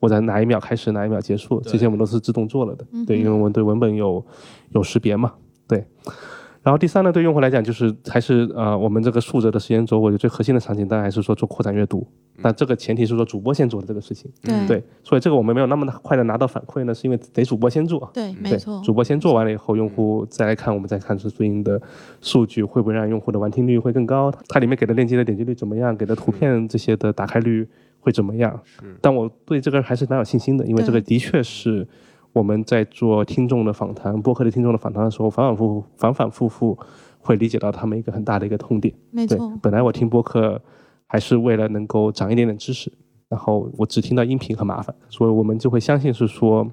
[0.01, 2.85] 我在哪一秒开始哪一秒结束，这些我们都是自动做了的。
[3.07, 4.23] 对，因为我们对文本有
[4.71, 5.33] 有识别嘛，
[5.69, 5.87] 对。
[6.69, 12.07] 然后第三呢，对用户来讲，就是还是呃，我们这个竖着的时间轴，我觉得最核心的场景当然还是说做扩展阅读，
[12.43, 14.31] 那这个前提是说主播先做的这个事情。
[14.43, 18.11] 对对，所以这个我们没有那么快的拿到反馈呢，是因为得主播先做。
[18.13, 21.81] 对，没错，主播先做完了以后，用户再来看，我们再看是对应的
[22.21, 27.67] 数据会不会让用户的完听率会更高，它里面给的链接的点击率怎么样，给的图片这些的打开率
[27.99, 28.61] 会怎么样？
[29.01, 31.89] 但我对这个还是蛮有信心的，因为这个的确是
[32.39, 36.79] 我们在做听众的访谈、播客的听众的访谈的时候，反反复复、反反复复
[37.19, 38.95] 会理解到他们一个很大的一个痛点。
[39.13, 40.63] 对没错，，本来我听播客
[41.09, 42.93] 还是为了能够长一点点知识，
[43.29, 46.65] 然后我只听到音频很麻烦，所以我们就会相信是说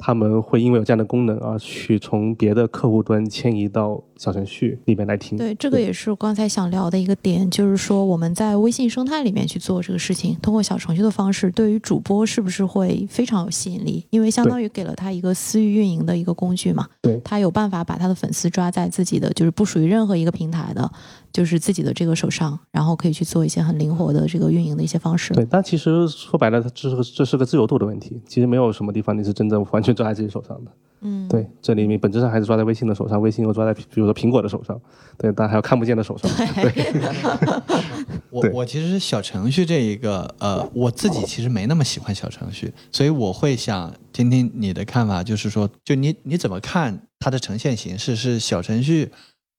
[0.00, 5.36] 他们会因为有这样的功能而去从别的客户端迁移到小程序里面来听。
[5.36, 14.06] 对，这个也是我刚才想聊的一个点，就是说我们在微信生态里面去做这个事情，通过小程序的方式，对于主播是不是会非常有吸引力？
[14.08, 20.90] 因为相当于给了他一个私域运营的一个工具嘛，对他有办法把他的粉丝抓在自己的就是不属于任何一个平台的，
[21.32, 25.32] 就是自己的这个手上，然后可以去做一些很灵活的这个运营的一些方式。
[25.34, 28.20] 对，但其实说白了，它这是个这是个自由度的问题。
[28.26, 30.70] 其实没有什么地方你是真正完全抓在自己手上的。
[31.02, 34.78] 嗯，对，这里面本质上还是抓在微信的手上，微信又抓在比如说苹果的手上，
[35.16, 36.30] 对，当然还有看不见的手上。
[38.40, 49.10] 对我我其实小程序这一个，呃，我自己其实没那么喜欢小程序，所以我会想听听你的看法，就是说，就你你怎么看它的呈现形式是小程序，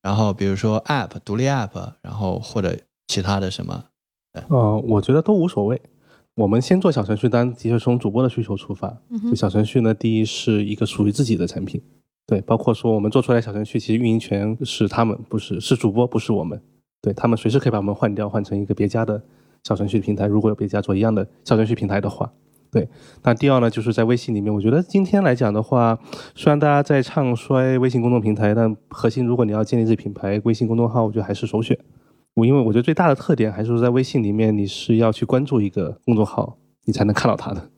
[0.01, 2.77] 然后比如说 App 独立 App，然后或者
[3.07, 3.85] 其他的什么？
[4.49, 5.81] 呃，我觉得都无所谓。
[6.35, 9.01] 我们先做小程序，当然的确从主播的需求出发。
[9.09, 11.81] 嗯小程序呢，第一是一个属于自己的产品，
[12.25, 16.61] 对，包括说我们做出来小程序，其实运营权是他们，不是是主播，不是我们。
[17.01, 19.21] 对他们随时可以把我们换掉，换成一个别家的
[19.63, 20.25] 小程序平台。
[20.25, 22.31] 如果有别家做一样的小程序平台的话，
[22.71, 22.87] 对。
[23.23, 25.99] 那第二呢，就是在微信里面，我觉得今天来讲的话，
[26.33, 31.77] 虽然大家在唱衰微信公众平台，但核心如果你要建立这品牌，微信公众号我觉得还是首选。
[32.33, 37.69] 我因为我觉得最大的特点还是在微信里面，你是要去关注一个公众号，你才能看到它的。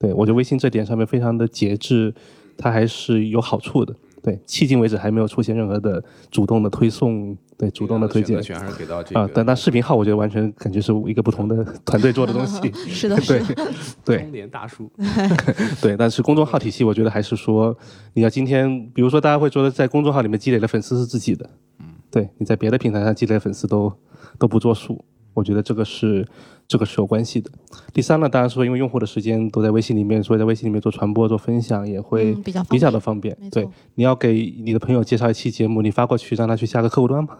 [0.00, 2.12] 对我觉得微信这点上面非常的节制，
[2.58, 3.94] 它还是有好处的。
[4.24, 9.28] 对，迄今为止还没有出现任何的主动的推送，对主动的推荐选还是给到这啊。
[9.34, 12.72] 但但视频号，我觉得完全感觉是一个不同的 团队做的东西。
[12.88, 13.42] 是的，对
[14.02, 14.18] 对。
[14.22, 14.90] 中年大叔。
[15.82, 17.76] 对，但是公众号体系，我觉得还是说，
[18.14, 21.50] 你要今天，比如说大家会觉得，在公众号里面积累的粉丝是自己的，
[21.80, 23.92] 嗯，对，你在别的平台上积累粉丝都
[24.38, 25.04] 都不作数。
[25.34, 26.26] 我觉得这个是
[26.66, 27.50] 这个是有关系的。
[27.92, 33.36] 第三呢，当然说因为用户的时间都在微信里面，所以在微信里面做传播、做分享也会比较比较的方便。
[33.50, 37.38] 对，你要给你的朋友介绍一期节目，你发过去让他去下个客户端嘛？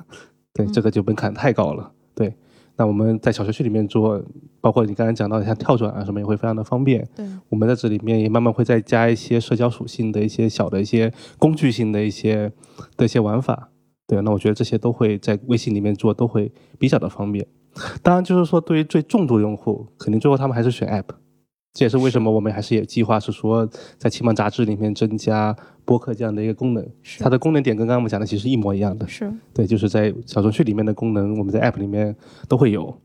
[0.52, 1.92] 对，这个就门槛太高了。
[2.14, 2.34] 对，
[2.76, 4.22] 那我们在小程序里面做，
[4.60, 7.06] 包括你刚才讲到的像跳转啊什么，也会非常的方便。
[7.16, 12.52] 对，我们在这里面也慢慢会再加一些社交属性的一些小的一些工具性的一些
[12.96, 13.70] 的一些玩法。
[14.06, 17.46] 对，那我觉得这些都会在微信里面做，都会比较的方便。
[18.02, 21.14] 当然，就是说，对于最重度用户，肯定最后他们还是选 App。
[21.72, 26.86] 这也是为什么我们还是有计划是说，在启蒙杂志里面增加播客这样的一个功能。
[27.18, 29.08] 它的功能点跟刚刚我们讲的其实一模一样的。
[29.08, 32.14] 是对，就是在小程序里面的功能，我们在 App 里面
[32.48, 32.96] 都会有。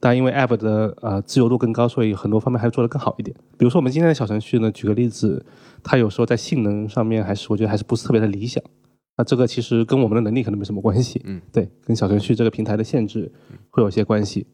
[0.00, 3.36] 但因为 App 的呃自由度更高，所以很多方面还做得更好一点。
[3.56, 5.44] 比如说我们今天的小程序呢，举个例子，
[5.84, 8.60] 它有时候在性能上面还是我觉得还是不是特别的理想。
[9.18, 13.32] 那这个其实跟我们的能力可能没什么关系，嗯，对，跟小程序这个平台的限制
[13.70, 14.46] 会有些关系。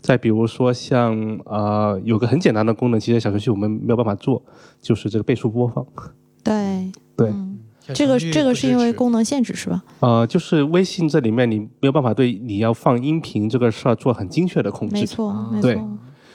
[0.00, 4.42] 再比如说像呃，有个很简单的功能，其实小程序我们没有办法做，
[4.80, 5.84] 就是这个倍数播放。
[6.42, 7.32] 对对，
[7.92, 9.82] 这个这个是因为功能限制是吧？
[10.00, 14.94] 呃，就是微信这里面你没有办法对你要放音频这个事儿做很精确的控制。
[14.94, 15.78] 没错，对。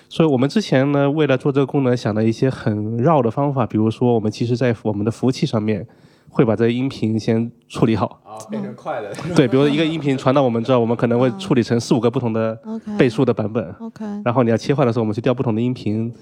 [0.10, 5.88] 所以我们之前呢，为了做这个功能，想了一些很绕的方法，比如说我们其实在我们的服务器上面。
[6.30, 9.12] 会把这个音频先处理好，啊，变成快的。
[9.36, 12.58] 对，比如说一个音频传到我们这儿，我们可能会处理成四五个不同的
[12.98, 13.70] 倍数的版本。
[13.80, 14.06] OK。
[14.24, 16.14] 然后你要切换的时候，我们去调不同的音频。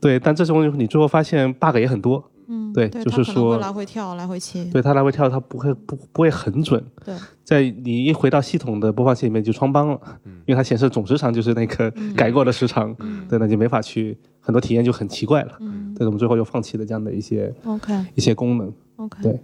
[0.00, 2.24] 对，但这种你最后发现 bug 也很多。
[2.48, 2.72] 嗯。
[2.72, 4.64] 对，就是说来回跳，来回切。
[4.72, 6.82] 对，它来回跳，它不会不不会很准。
[7.04, 7.14] 对。
[7.44, 10.00] 在你一回到系统的播放器里面就穿帮了，
[10.46, 12.94] 因为它显示总时长就是那个改过的时长。
[13.00, 13.26] 嗯。
[13.28, 15.52] 对，那就没法去，很多体验就很奇怪了。
[15.60, 15.94] 嗯。
[15.94, 18.72] 对，我们最后又放弃了这样的一些 OK 一些功能。
[19.02, 19.40] OK，对，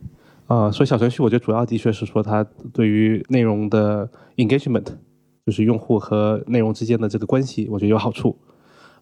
[0.47, 4.85] 啊，所以小程序我觉得主要的确是说它对于内容的 engagement，
[5.47, 8.39] 就是用户和内容之间的这个关系，我觉得有好处。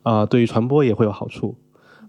[0.02, 1.56] 啊，对于传播也会有好处。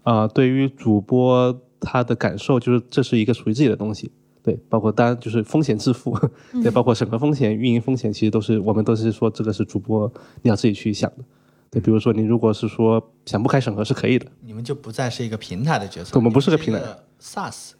[0.03, 4.11] 啊，对于主播他的感受，就是这是一个属于自己的东西。
[4.41, 6.17] 对，包括当然就是风险自负，
[6.63, 10.09] 对，包括审核风险、运营风险，其实都是我们都是说这个是主播
[10.41, 11.25] 你要自己去想的。
[11.69, 14.25] 对，比如说你如果是说想不开审核是可以的。
[14.39, 16.11] 你们就不再是一个平台的角色。
[16.15, 16.79] 我们不是个平台
[17.19, 17.71] ，SaaS。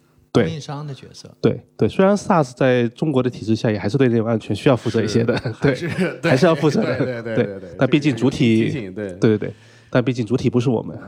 [0.44, 7.70] 供应商的角色，对对，虽然 SaaS 在中国的体制下也还是对内容安全需要负责一些的， 对，还是要负责的，对对对对。
[7.78, 9.52] 但毕竟主体，对对对对，
[9.90, 10.98] 但毕竟主体不是我们，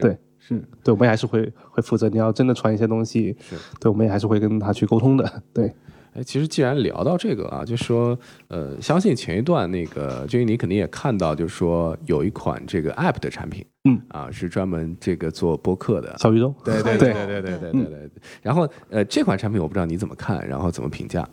[0.00, 2.08] 对是，对，我们还是会会负责。
[2.08, 5.72] 你要真的传一些东西，是对，我们也还是会跟他去沟通的，对。
[6.16, 18.10] 哎，其实既然聊到这个啊，就说，呃，相信前一段那个，就你肯定也看到，就是说有一款这个 App 的产品，嗯，啊，是专门这个做播客的小宇宙，对 对对对对对对对对。
[18.40, 21.28] 然后，呃，这款产品我不知道你怎么看，然后怎么评价？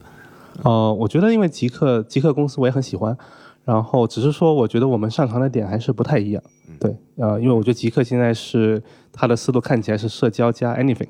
[0.64, 3.18] 哦，我觉得因为极客极客公司我也很喜欢，
[3.64, 6.44] 然后只是说我觉得我们擅长的点还是不太一样，
[6.78, 11.08] 对，呃，因为我觉得极客现在是它的思路看起来是社交加 anything。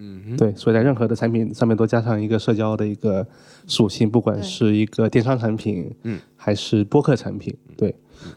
[0.00, 3.26] 嗯，对，所以在任何的产品上面都加上一个社交的一个
[3.66, 7.94] 属性，不管是一个电商产品，嗯，还是播客产品，对。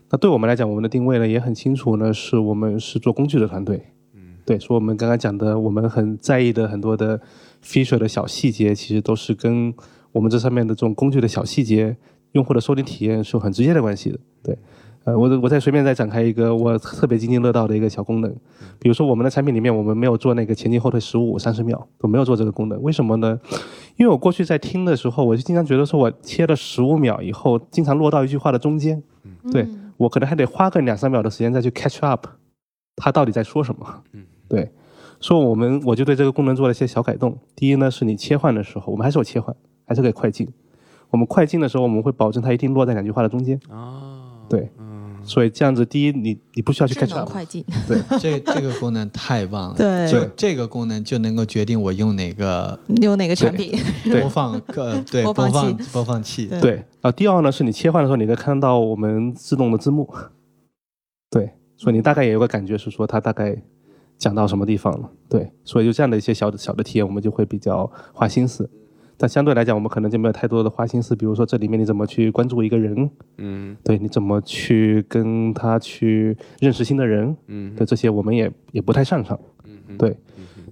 [0.10, 3.80] 那对我们来讲，我们的定位呢也很清楚呢，是我们是做工具的团队，
[4.16, 4.58] 嗯，对。
[4.58, 7.22] 所以我们刚刚讲的，我们很在意的很多的
[7.64, 9.74] feature 的小细节，其实都是跟
[10.12, 11.96] 我们这上面的这种工具的小细节，
[12.32, 14.58] 用户的收听体验是有很直接的关系的，对。
[15.04, 18.32] 呃，我我再随便再展开一个我特别津津乐道的一个小功能，
[18.78, 23.40] 比如说我们的产品里面，我们没有做那个前进后退十五三十秒，我没有做这个功能，为什么呢？
[23.98, 29.02] 因为我过去在听的时候，我就经常觉得说我切了十五秒以后，经常落到一句话的中间，
[29.52, 32.28] 对我可能还得花个两三秒的时间再去 catch up，
[32.96, 34.04] 他到底在说什么？
[34.14, 34.72] 嗯，对，
[35.20, 37.36] 所以我们我就对这个功能做了一些小改动。
[37.56, 39.56] 第一呢，是你切换的时候，我们还是有切换，
[39.88, 40.48] 还是可以快进。
[41.10, 43.60] 我们快进的时候，我们会保证它一定落在两句话的中间。
[43.70, 44.70] 啊，对。
[45.24, 47.64] 所以这样子，第一，你你不需要去智 catch 能 up，快进，
[48.20, 50.12] 这这个功能太棒了，对。
[50.12, 53.78] 就这个功能就能够决定我用哪个用哪个产品？
[54.04, 56.62] 对播放呃 对播放播放器播放器，对。
[56.62, 56.72] 对。
[56.74, 60.08] 然后第二呢，是你切换的时候，你可以看到我们自动的字幕，
[61.30, 63.56] 对，所以你大概也有个感觉是说它大概
[64.18, 68.70] 讲到什么地方了，对，所以就这样的一些小的小的体验，我们就会比较花心思。
[69.22, 73.08] 但相对来讲，我们可能就没有太多的花心思，比如说这里面你怎么去关注一个人，
[73.38, 80.18] 嗯对，你怎么去跟他去认识新的人，嗯对，这些我们也也不太擅长，嗯，对，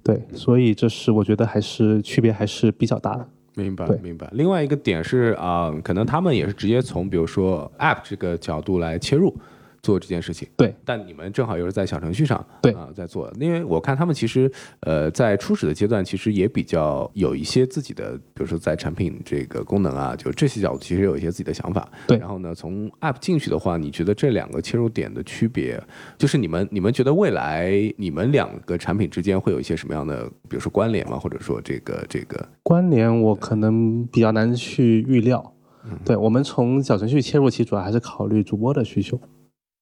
[0.03, 3.27] 对，所以这是我觉得还是区别还是比较大的。
[3.53, 4.27] 明白明白。
[4.31, 9.37] 另外一个点是啊、可能他们也是直接从比如说 App 这个角度来切入
[9.81, 10.47] 做这件事情。
[10.57, 14.51] 对，但你们正好又是在小程序上对啊、在做，因为我看他们其实
[14.81, 21.89] 呃在初始的阶段其实也比较有一些自己的，比如说在产品这个功能啊，就这些角度其实有一些自己的想法。
[22.07, 25.81] 对然后呢，从 App 进去的话，你觉得这两个切入点的区别，
[26.17, 31.17] 就是你们你们觉得未来你们两个产品之间会有一些什么样的，比如说关联吗？
[31.17, 35.53] 或者说这个这个关联我可能比较难去预料。
[35.85, 39.19] 嗯对我们从小程序切入，其实主要还是考虑主播的需求。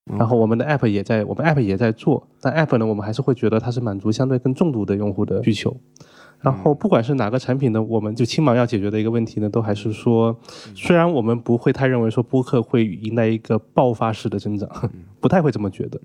[0.10, 5.76] 嗯然后我们的 app 也在，我们 app 也在做，但 app 呢，我们还是会觉得它是满足相对更重度的用户的需求。
[6.40, 10.38] 然后不管是哪个产品呢，我们就轻芒要解决的一个问题呢，都还是说，
[10.76, 14.70] 虽然我们不会太认为说播客会迎来一个爆发式的增长，
[15.20, 16.00] 不太会这么觉得。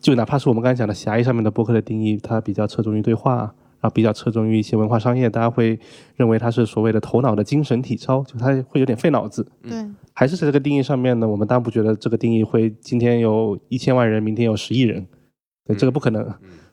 [0.00, 3.54] 就哪怕是我们刚才讲的狭义上面的播客的定义，它比较侧重于对话，
[3.84, 5.78] 然后比较侧重于一些文化商业，大家会
[6.16, 9.46] 认为它是所谓的头脑的精神体操，就它会有点费脑子。
[9.62, 9.72] 对，
[10.14, 15.06] 还是在这个定义上面呢，我们当然不觉得这个定义会今天有一千万人，明天有十亿人，
[15.66, 16.26] 对，这个不可能。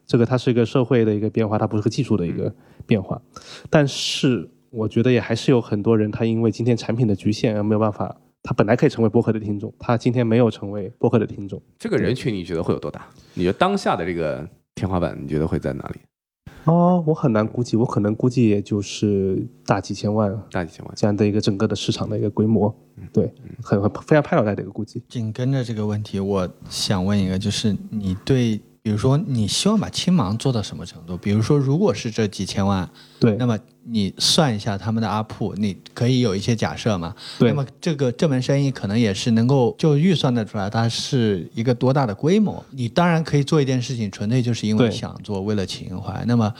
[0.05, 2.55] 这个它是一个社会的一个变化，它不是个技术的一个
[2.85, 3.21] 变化。
[3.69, 11.61] 但是我觉得也还是有很多人，他因为今天产品的局限而没有办法，他本来可以成为播客的听众，他今天没有成为播客的听众。
[11.77, 13.05] 这个人群你觉得会有多大？
[13.33, 15.99] 你觉得当下的这个天花板，你觉得会在哪里？
[16.65, 20.93] 哦，我很难估计，我可能估计也就是大几千万大几千万？
[20.95, 22.73] 这样的一个整个的市场的一个规模，
[23.11, 25.01] 对，很很非常拍脑袋的一个估计。
[25.09, 31.15] 紧跟着这个问题，我想问一个，就是你对，比如说你希望把青芒做到什么程度？
[31.15, 37.13] 比如说，如果是这几千万，对那么你算一下他们的阿铺，你可以有一些假设嘛？
[37.37, 42.63] 对那么这个这门生意可能也是能够就预算得出来，它是一个多大的规模？
[42.71, 46.23] 你当然可以做一件事情，纯粹就是因为想做，为了情怀。
[46.25, 46.51] 那么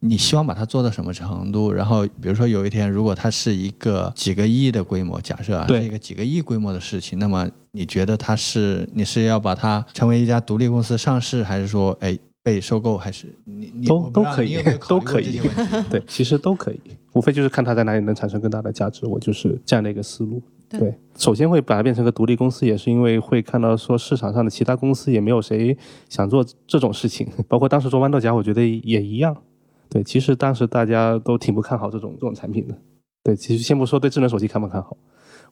[0.00, 1.70] 你希望把它做到什么程度？
[1.70, 14.56] 然后比如说有一天，如果它是一个几个亿的规模，假设啊，对是一个几个亿规模的事情，那么你觉得它是你是要把它成为一家独立公司上市，还是说哎被收购，还是你你都都可以
[14.88, 15.38] 都可以？
[15.90, 16.80] 对，其实都可以，
[17.12, 19.04] 无非就是看它在哪里能产生更大的价值。
[19.06, 20.42] 我就是这样的一个思路。
[20.70, 25.76] 对首先会把它变成个独立公司，也是因为会看到说市场上的其他公司也没有谁
[26.08, 29.36] 想做这种事情，包括当时做豌豆荚，我觉得也一样。
[29.90, 32.74] 对，其实当时大家都挺不看好这种这种产品的。
[33.24, 34.96] 对，其实先不说对智能手机看不看好，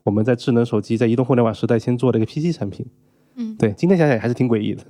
[0.05, 2.86] 我们在智能手机在移动互联网时代先做了一个 PC 产品。
[3.34, 4.82] 嗯对，今天想想也还是挺诡异的。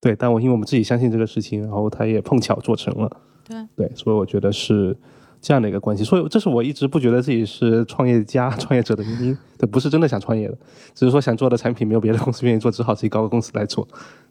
[0.00, 3.10] 对，但我因为我们自己相信这个事情，然后它也碰巧做成了。
[3.44, 4.96] 对对，所以我觉得是
[5.42, 6.02] 这样的一个关系。
[6.02, 9.36] 所以这是我一直不觉得自己是创业家、 创业者的原因。
[9.58, 10.56] 对，不是真的想创业的，
[10.92, 13.86] 只是说想做的产品没有别的公司愿意做，只好自己搞个公司来做。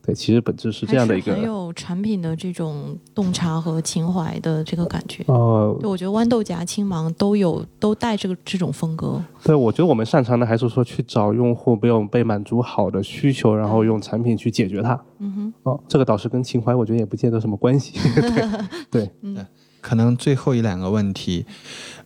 [0.05, 5.23] 对，其实本质是这样的一个还是很有产品的这种洞察和情怀的这个感觉。
[5.27, 9.23] 哦、对，我觉得豌豆荚、青芒都有都带这个这种风格。
[9.41, 15.01] 对，我觉得我们擅长的还是说去找用户没有被满足好的需求，然后用产品去解决它。
[15.19, 17.97] 嗯哼，哦，这个倒是跟情怀我觉得也不见得什么关系。
[18.89, 19.45] 对 对，
[19.81, 21.45] 可能最后一两个问题，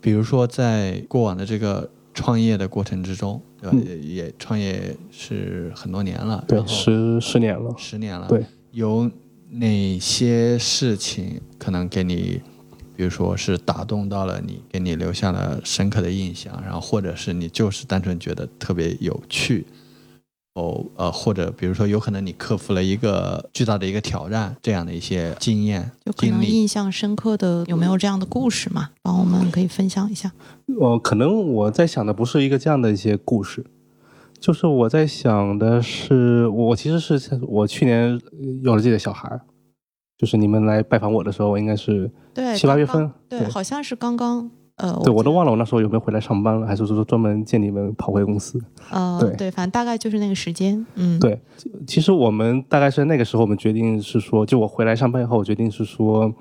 [0.02, 3.78] 比如说在过往的这个创业的过程之中，对吧？
[3.78, 7.74] 嗯也也创业是很多年了，对十十年了。
[7.78, 9.12] 十年了，对，有
[9.52, 12.42] 哪些事情可能给你，
[12.96, 19.66] 比如说是打动到了你，给你留下了深刻的印象，然后或者是你就是单纯觉得特别有趣。
[20.56, 28.92] 哦，呃，或者比如说，有可能你克服了一个巨大的一个挑战，这样的一些经验就可，能印象深刻的有没有这样的故事嘛？
[29.02, 30.32] 帮我们可以分享一下。
[30.80, 33.66] 呃可能我在想的不是一个这样的一些故事，
[34.40, 38.20] 就是我在想的是，我其实是我去年呃
[38.64, 39.42] 有了自己的小孩儿，
[40.18, 44.50] 就是你们来拜访我的时候，我应该是对，七八月份对，对好像是刚刚。
[44.78, 48.60] 呃，对我都忘了我那时候有没有回来上班了，还是说专门见你们跑回公司？
[48.60, 50.86] 得呃，对对，反正大概就是那个时间。
[50.96, 51.40] 嗯，对，
[51.88, 56.34] 其实我们大概是那个时候，我们决定是说，就我回来上班以后，我决定是说，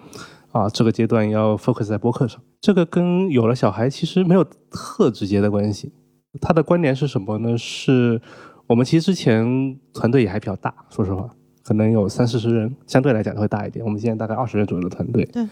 [0.50, 2.40] 啊，这个阶段要 focus 在播客上。
[2.60, 5.92] 这个跟有了小孩其实没有特直接的关系。
[6.40, 7.56] 他的关联是什么呢？
[7.56, 8.20] 是
[8.66, 11.30] 我们其实之前团队也还比较大，说实话，
[11.64, 13.84] 可能有三四十人，相对来讲会大一点。
[13.84, 15.24] 我们现在大概二十人左右的团队。
[15.32, 15.44] 对。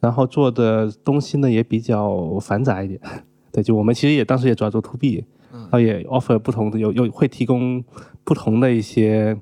[0.00, 3.00] 然后做的东西呢也比较繁杂一点。
[3.52, 7.82] 对，就我们其实也当时也主要做 to B，然后也 offer 不同的有有会提供
[8.24, 9.36] 不同的一些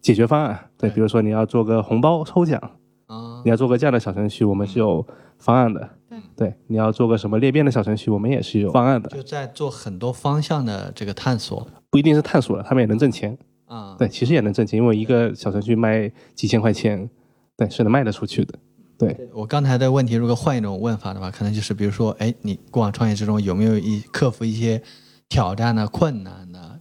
[0.00, 0.58] 解决方案。
[0.76, 2.60] 对，比如说你要做个红包抽奖，
[3.06, 5.04] 啊你要做个这样的小程序，我们是有
[5.38, 5.90] 方案的。
[6.08, 9.10] 对对，你要做个什么裂变的小程序，我们也是有方案的。
[9.10, 13.36] 就在做很多方向的这个探索不一定是探索了，他们也能挣钱。
[13.68, 13.94] 啊。
[13.96, 17.08] 对，其实也能挣钱，因为一个小程序卖几千块钱，
[17.56, 18.58] 对，是能卖得出去的。
[18.98, 24.82] 对，我刚才的问题，如果换一种问法的话，可能就是比如说，哎，你过往创业之中有没有一克服一些
[25.28, 26.80] 挑战呢、困难呢？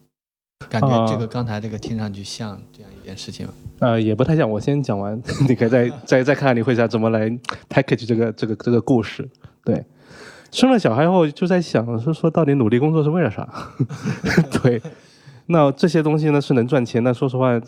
[0.69, 3.53] 感觉这个刚才这个听上去像这样一件事情吗？
[3.79, 4.49] 呃，也不太像。
[4.49, 7.29] 我先讲完， 你可以再 再再看看你会想怎么来
[7.69, 9.29] package 这个这个这个故事。
[9.63, 9.85] 对，
[10.51, 13.47] 生了小孩后就在想，是说到底努力工作是为了啥？
[14.63, 14.81] 对，
[15.47, 17.59] 那这些东西呢是能赚钱，但说实话，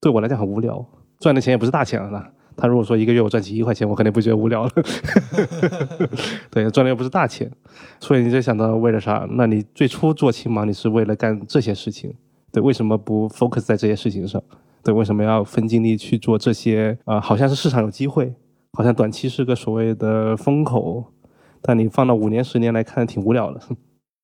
[0.00, 0.84] 对我来讲很无聊。
[1.18, 2.30] 赚的钱也不是大钱了。
[2.56, 4.70] 他如果说一个月我赚几亿块钱，我肯定不觉得无聊了。
[6.50, 7.50] 对，赚的又不是大钱，
[7.98, 9.26] 所以你就想到为了啥？
[9.32, 12.14] 那你最初做青芒，你是为了干这些事情。
[12.52, 14.40] 对，为什么不 focus 在这些事情上？
[14.84, 16.96] 对，为什么要分精力去做这些？
[17.04, 18.32] 啊、好像是市场有机会，
[18.78, 21.04] 好像短期是个所谓的风口，
[21.60, 23.60] 但你放到五年、十年来看，挺无聊的。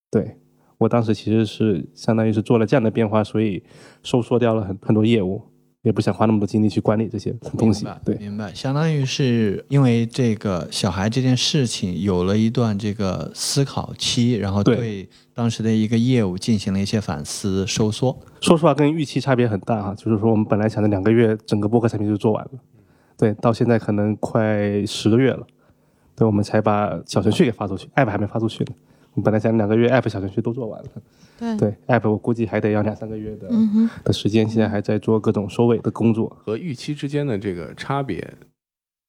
[0.09, 0.37] 对
[0.81, 3.63] 我当时其实是相当于是做了这样的变化，所以
[4.03, 5.43] 收缩掉了很很多业务，
[5.83, 7.87] 也不想花那么多精力去管理这些东西。
[8.03, 18.19] 对，明白，相当于是因为这个小孩这件事情有了一段这个思考期，然后对对当时的一个业务进行了一些反思收缩。
[18.41, 19.95] 说实话，跟预期差别很大哈。
[19.95, 22.51] 就是说，我们本来想着两个月整个播客产品就做完了，
[23.19, 25.47] 对，到现在可能快十个月了，
[26.17, 28.73] 对，我们才把小程序给发出去，app 还没发出去呢。
[29.21, 30.89] 我本来想两个月 app 小程序都做完了，
[31.39, 36.35] 对对，app 我估计还得要两三个月的、嗯，的时间，现在还在做各种收尾的工作。
[36.43, 38.33] 和预期之间的这个差别，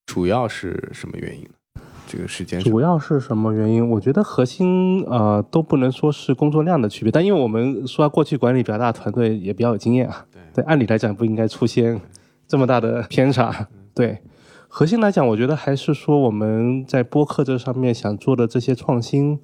[0.06, 1.82] 主要是什么原因呢？
[2.08, 3.90] 这个时间主要是什么原因？
[3.90, 12.02] 我觉得核心呃都不能说是工作量的区别，但因为我们说过去管理比较大的团队也比较有经验啊，对，按理来讲不应该出现
[12.46, 13.70] 这么大的偏差。
[13.94, 14.18] 对，
[14.68, 19.40] 核心来讲，我觉得还是说我们在播客这上面想做的这些创新，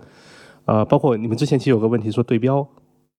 [0.67, 2.67] 呃，包括你们之前其实有个问题说对标，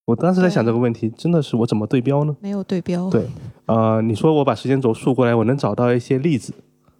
[0.06, 2.36] 我当时在想这个问题，真的是我怎么对标呢？
[2.40, 3.10] 没有对标。
[3.10, 3.26] 对，
[3.66, 6.54] 呃，你说我把时间轴竖过来，我能找到一些例子，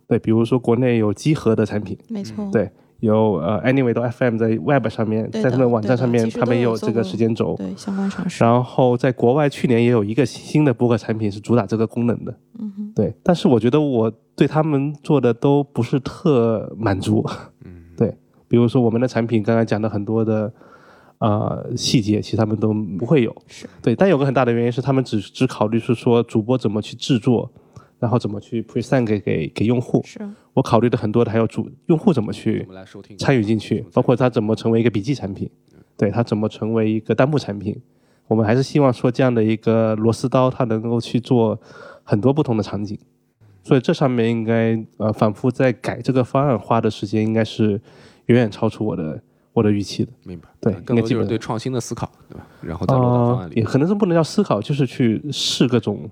[0.07, 2.49] 对，比如说国内有集合的产品，没错。
[2.53, 2.71] 对，
[3.01, 7.55] 有呃 Anyway 到 FM 在 Web 上面，在他们网站上面，他们也有这个时间轴。
[7.57, 8.43] 对相关尝试。
[8.43, 13.15] 然后在国外去年也有一个新的播客产品是主打这个功能的，嗯哼，对。
[13.23, 17.25] 但是我觉得我对他们做的都不是特满足，
[17.65, 17.78] 嗯，对。
[18.49, 20.53] 比如说我们的产品刚才讲的很多的
[21.19, 23.69] 呃细节，其实他们都不会有，是。
[23.83, 23.95] 对。
[23.95, 27.51] 但有个很大的原因是他们只只考虑是说主播怎么去制作，
[27.99, 30.03] 然后怎么去 present 给给给用户。
[30.05, 30.19] 是，
[30.55, 32.67] 我考虑的很多的还有主用户怎么去
[33.19, 35.51] 参与进去，包括他怎么成为一个笔记产品，
[35.97, 37.77] 对他怎么成为一个弹幕产品，
[38.29, 41.61] 我们还是希望说这样的一个螺丝刀，它能够去做
[42.03, 42.99] 很多不同的场景。
[43.65, 47.79] 所以这上面应该呃反复在改这个方案花的时间，应该是
[48.29, 49.23] 远远超出我的
[49.53, 50.13] 我的预期的。
[50.25, 52.47] 明白，对更多基本对创新的思考，对吧？
[52.63, 56.09] 然后再落到方案呃，里也，可能是不能叫思考，就是去试各种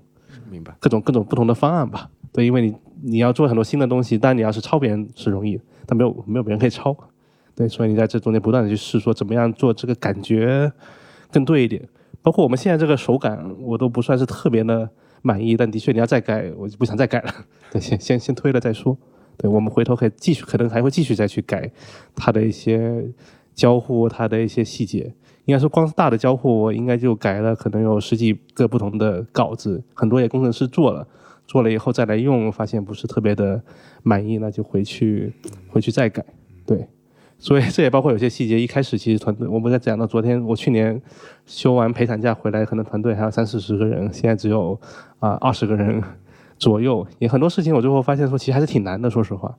[0.51, 0.75] 明白。
[0.79, 2.09] 各种各种不同的方案吧。
[2.31, 6.95] 对，因为你你要做很多新的东西，但你要是抄别人是容易，但没有没有别人可以抄。
[7.55, 10.71] 对，所以你在这中间不断的去试，说怎么样做这个感觉
[11.31, 11.87] 更对一点。
[12.21, 14.87] 包括我们现在这个手感，我都不算是特别的
[15.21, 17.33] 满意，但的确你要再改，我就不想再改了。
[17.71, 18.97] 对，先先先推了再说。
[19.37, 21.69] 对，我们回头可以继续，可能还会继续再去改
[22.15, 23.05] 它的一些
[23.53, 25.13] 交互，它的一些细节。
[25.45, 31.07] 应该说，光是大的交互，我应该就改了，可能有十几个不同的稿子，很多也工程师做了，
[31.45, 33.61] 做了以后再来用，发现不是特别的
[34.03, 35.31] 满意，那就回去
[35.69, 36.25] 回去再改。
[36.65, 36.85] 对，
[37.39, 41.01] 所以这也包括有些细节，一开始其实团队，我们在讲到昨天，我去年
[41.45, 44.77] 休完陪产假回来，可能团队还有三四十个人，现在只有
[45.19, 46.03] 啊二十个人
[46.57, 49.57] 左右，也很多事情我最后发现说，其实还是挺难的，说实话。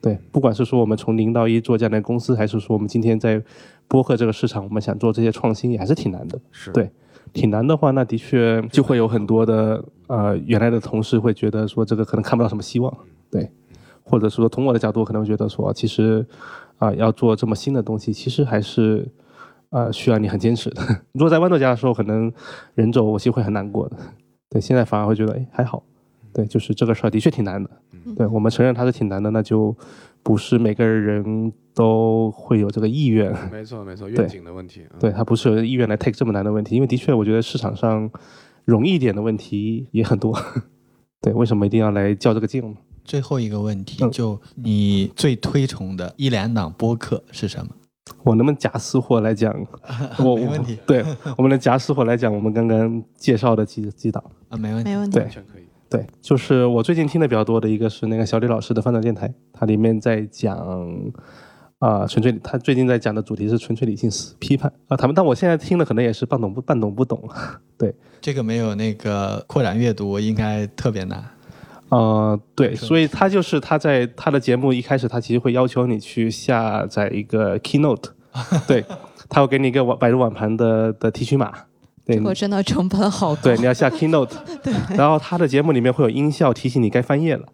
[0.00, 3.42] 对，不管是说我们从零到一做这样的公司，还是说我们今天在
[3.86, 6.40] 播客这个市场，我们想做这些创新，也还是挺难的。
[6.50, 6.90] 是对
[7.34, 12.92] 挺难的话，那的确就会有很多的呃原来的同事会觉得说这个可能看不到什么希望，
[13.30, 13.50] 对，
[14.02, 16.26] 或者说从我的角度可能会觉得说，其实
[16.78, 19.06] 啊、要做这么新的东西，其实还是
[19.68, 20.80] 呃需要你很坚持的。
[21.12, 22.32] 如果在豌豆荚的时候，可能
[22.74, 23.96] 人走我其实会很难过的，
[24.48, 25.82] 对，现在反而会觉得哎还好，
[26.32, 27.70] 对，就是这个事儿的确挺难的，
[28.06, 29.76] 嗯对我们承认它是挺难的，那就
[30.22, 33.32] 不是每个人都会有这个意愿。
[33.50, 34.82] 没错没错， 愿景的问题。
[34.92, 38.10] 嗯对，他不是有意愿来 take 这么难的问题，因为的确，我觉得市场上
[38.64, 40.36] 容易一点的问题也很多。
[41.20, 42.76] 对，为什么一定要来较这个劲呢？
[43.04, 47.74] 最后一个问题，嗯就你最推崇的一两档播客是什么？
[48.24, 49.54] 我能不能夹私货来讲？
[50.18, 51.04] 我没问题对，
[51.36, 54.22] 我们能夹私货来讲我们刚刚介绍的几几档。
[54.48, 54.96] 啊，没问题没。
[54.98, 55.16] 问题。
[55.16, 55.62] 对完全可以。
[55.90, 60.56] 对，就是我最近听的比较多的一个是那个小李老师的翻转电台，它里面在讲
[61.80, 67.20] 啊、纯粹他最近在讲的主题是纯粹理性思批判啊、他们但我现在听的可能也是半懂不半懂不懂。
[67.78, 71.24] 对，这个没有那个扩展阅读，应该特别难。
[71.88, 78.10] 呃，对，所以他就是他在他的节目一开始，他其实会要求你去下载一个 Keynote，
[78.68, 78.84] 对，
[79.28, 81.60] 他会给你一个网百度网盘的的提取码，对
[82.16, 83.42] 这个真的成本好高。
[83.42, 84.30] 对，你要下 Keynote，
[84.62, 84.72] 对。
[84.96, 87.46] 然后他的节目里面会有音效提醒你该翻页了，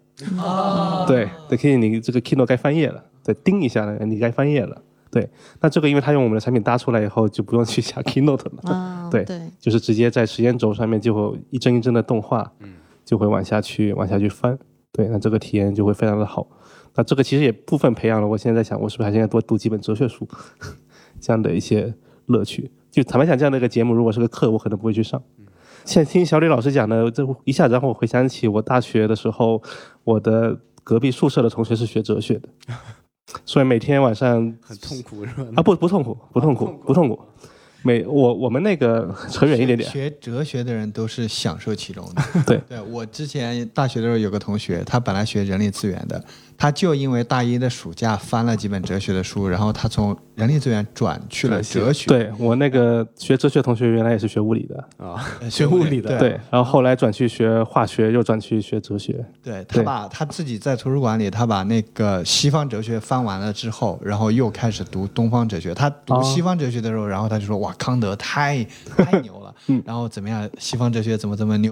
[1.07, 4.81] 对，对，提醒你这个 Keynote 该翻页了，对，叮一下呢，你该翻页了，
[5.11, 5.29] 对，
[5.61, 12.51] 那这个因为他用我们的产品搭出来以后，就不用去下 Keynote 了，啊， 对对，就是直接在时间轴上面就会一帧一帧的动画，
[13.05, 14.57] 就会往下去往下去翻，
[14.91, 16.47] 对，那这个体验就会非常的好。
[16.95, 20.27] 那这个其实也部分培养了我现在在想，我是不是还是应该多读几本哲学书，
[21.21, 21.93] 这样的一些
[22.25, 22.71] 乐趣。
[22.91, 25.21] 就坦白讲，这样的一个节目，如果是个课，我可能不会去上。
[25.85, 29.61] 现在听小李老师讲的，这一下子让我回想起我大学的时候，
[30.03, 32.49] 我的隔壁宿舍的同学是学哲学的，
[33.45, 35.45] 所以每天晚上 很痛苦是吧？
[35.55, 37.19] 啊不不痛苦不痛苦不痛苦，
[37.83, 42.21] 每我我们那个扯远一点点，学哲学的人都是享受其中的。
[42.45, 46.21] 对对我之前大学的时候有个同学，他本来学人力资源的，
[46.57, 52.07] 他就因为大一的暑假翻了几本哲学的书，然后他从人力资源转去了哲学。
[52.07, 65.75] 对我那个学哲学同学原来也是学物理的，啊， 呃，学物理的对对，然后后来转去学化学，又转去学哲学，对他把他自己在图书馆里，他把那个西方哲学翻完了之后，然后又开始读东方哲学。
[65.75, 68.63] 他读哦西方哲学的时候，然后他就说：“哇，康德太
[68.97, 69.53] 太牛了。
[69.67, 71.69] 嗯然后怎么样，西方哲学怎么怎么牛。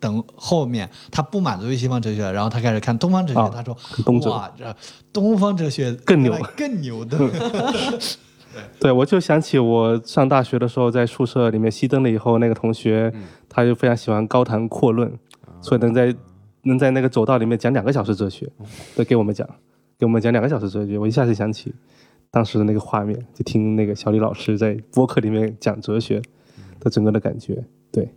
[0.00, 4.76] 等后面他不满足于西方哲学，然后他开始看东方哲学，啊他说东：“哲哇，这
[5.12, 7.18] 东方哲学更牛更牛的。
[8.80, 13.12] 对，我就想起我上大学的时候，在宿舍里面熄灯了以后，那个同学
[13.48, 15.12] 他就非常喜欢高谈阔论，
[15.60, 16.14] 所以能在
[16.62, 18.50] 能在那个走道里面讲两个小时哲学，
[18.96, 19.48] 对，给我们讲，
[19.98, 20.98] 给我们讲两个小时哲学。
[20.98, 21.72] 我一下子想起
[22.30, 26.20] 当时的那个画面，就听那个小李老师在播客里面讲哲学
[26.80, 27.62] 的整个的感觉。
[27.92, 28.12] 对，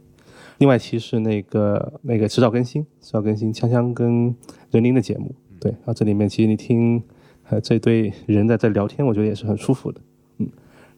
[0.62, 4.34] 另外一期是那个那个迟早更新，迟早更新锵锵跟
[4.70, 7.02] 任林的节目，对，然后这里面其实你听
[7.50, 10.00] 呃这对人在这聊天，我觉得也是很舒服的。
[10.38, 10.48] 嗯。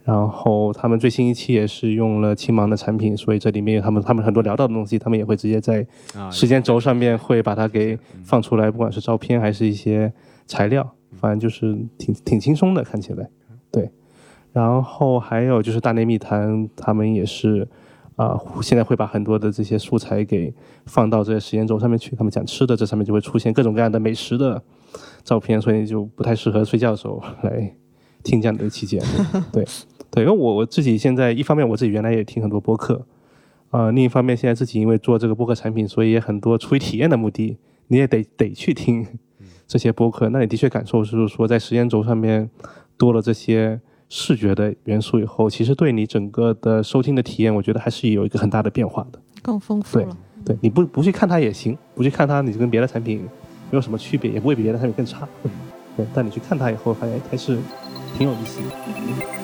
[0.04, 10.12] 然后他们最新一期也是用了青芒的产品，所以这里面有他们他们很多聊到的东西，他们也会直接在啊时间轴上面会把它给放出来，不管是照片还是一些
[10.46, 13.30] 材料，反正就是挺挺轻松的，看起来。
[13.72, 13.90] 对，
[14.52, 17.66] 然后还有就是大内密谈，他们也是
[18.16, 20.54] 啊、现在会把很多的这些素材给
[20.86, 22.16] 放到这些时间轴上面去。
[22.16, 24.62] 他们讲吃的，这上面就会出现各种各样的美食的
[25.24, 27.76] 照片，所以就不太适合睡觉的时候来
[28.24, 29.42] 听这样的一期节目。
[29.52, 29.66] 对。
[30.16, 33.04] 对，因为我我自己现在一方面我自己原来也听很多播客，
[33.72, 37.58] 呃，另一方面现在自己因为做这个播客产品，所以也很多出于体验的目的，
[37.88, 39.08] 你也得得去听
[39.66, 40.30] 这些播客。
[40.30, 42.48] 那你的确感受是说，在时间轴上面
[42.96, 43.82] 多了这些
[44.16, 49.20] 视觉的元素以后，其实对你整个的收听的体验，我觉得还是有一个很大的变化的。
[49.42, 50.16] 更丰富对了。
[50.46, 53.22] 对，你不不去看它也行，不去看它，你就跟别的产品
[53.72, 55.28] 没有什么区别，也不会比别的产品更差。
[55.98, 57.58] 对，但你去看它以后，发现哎还是
[58.16, 59.43] 挺有意思的。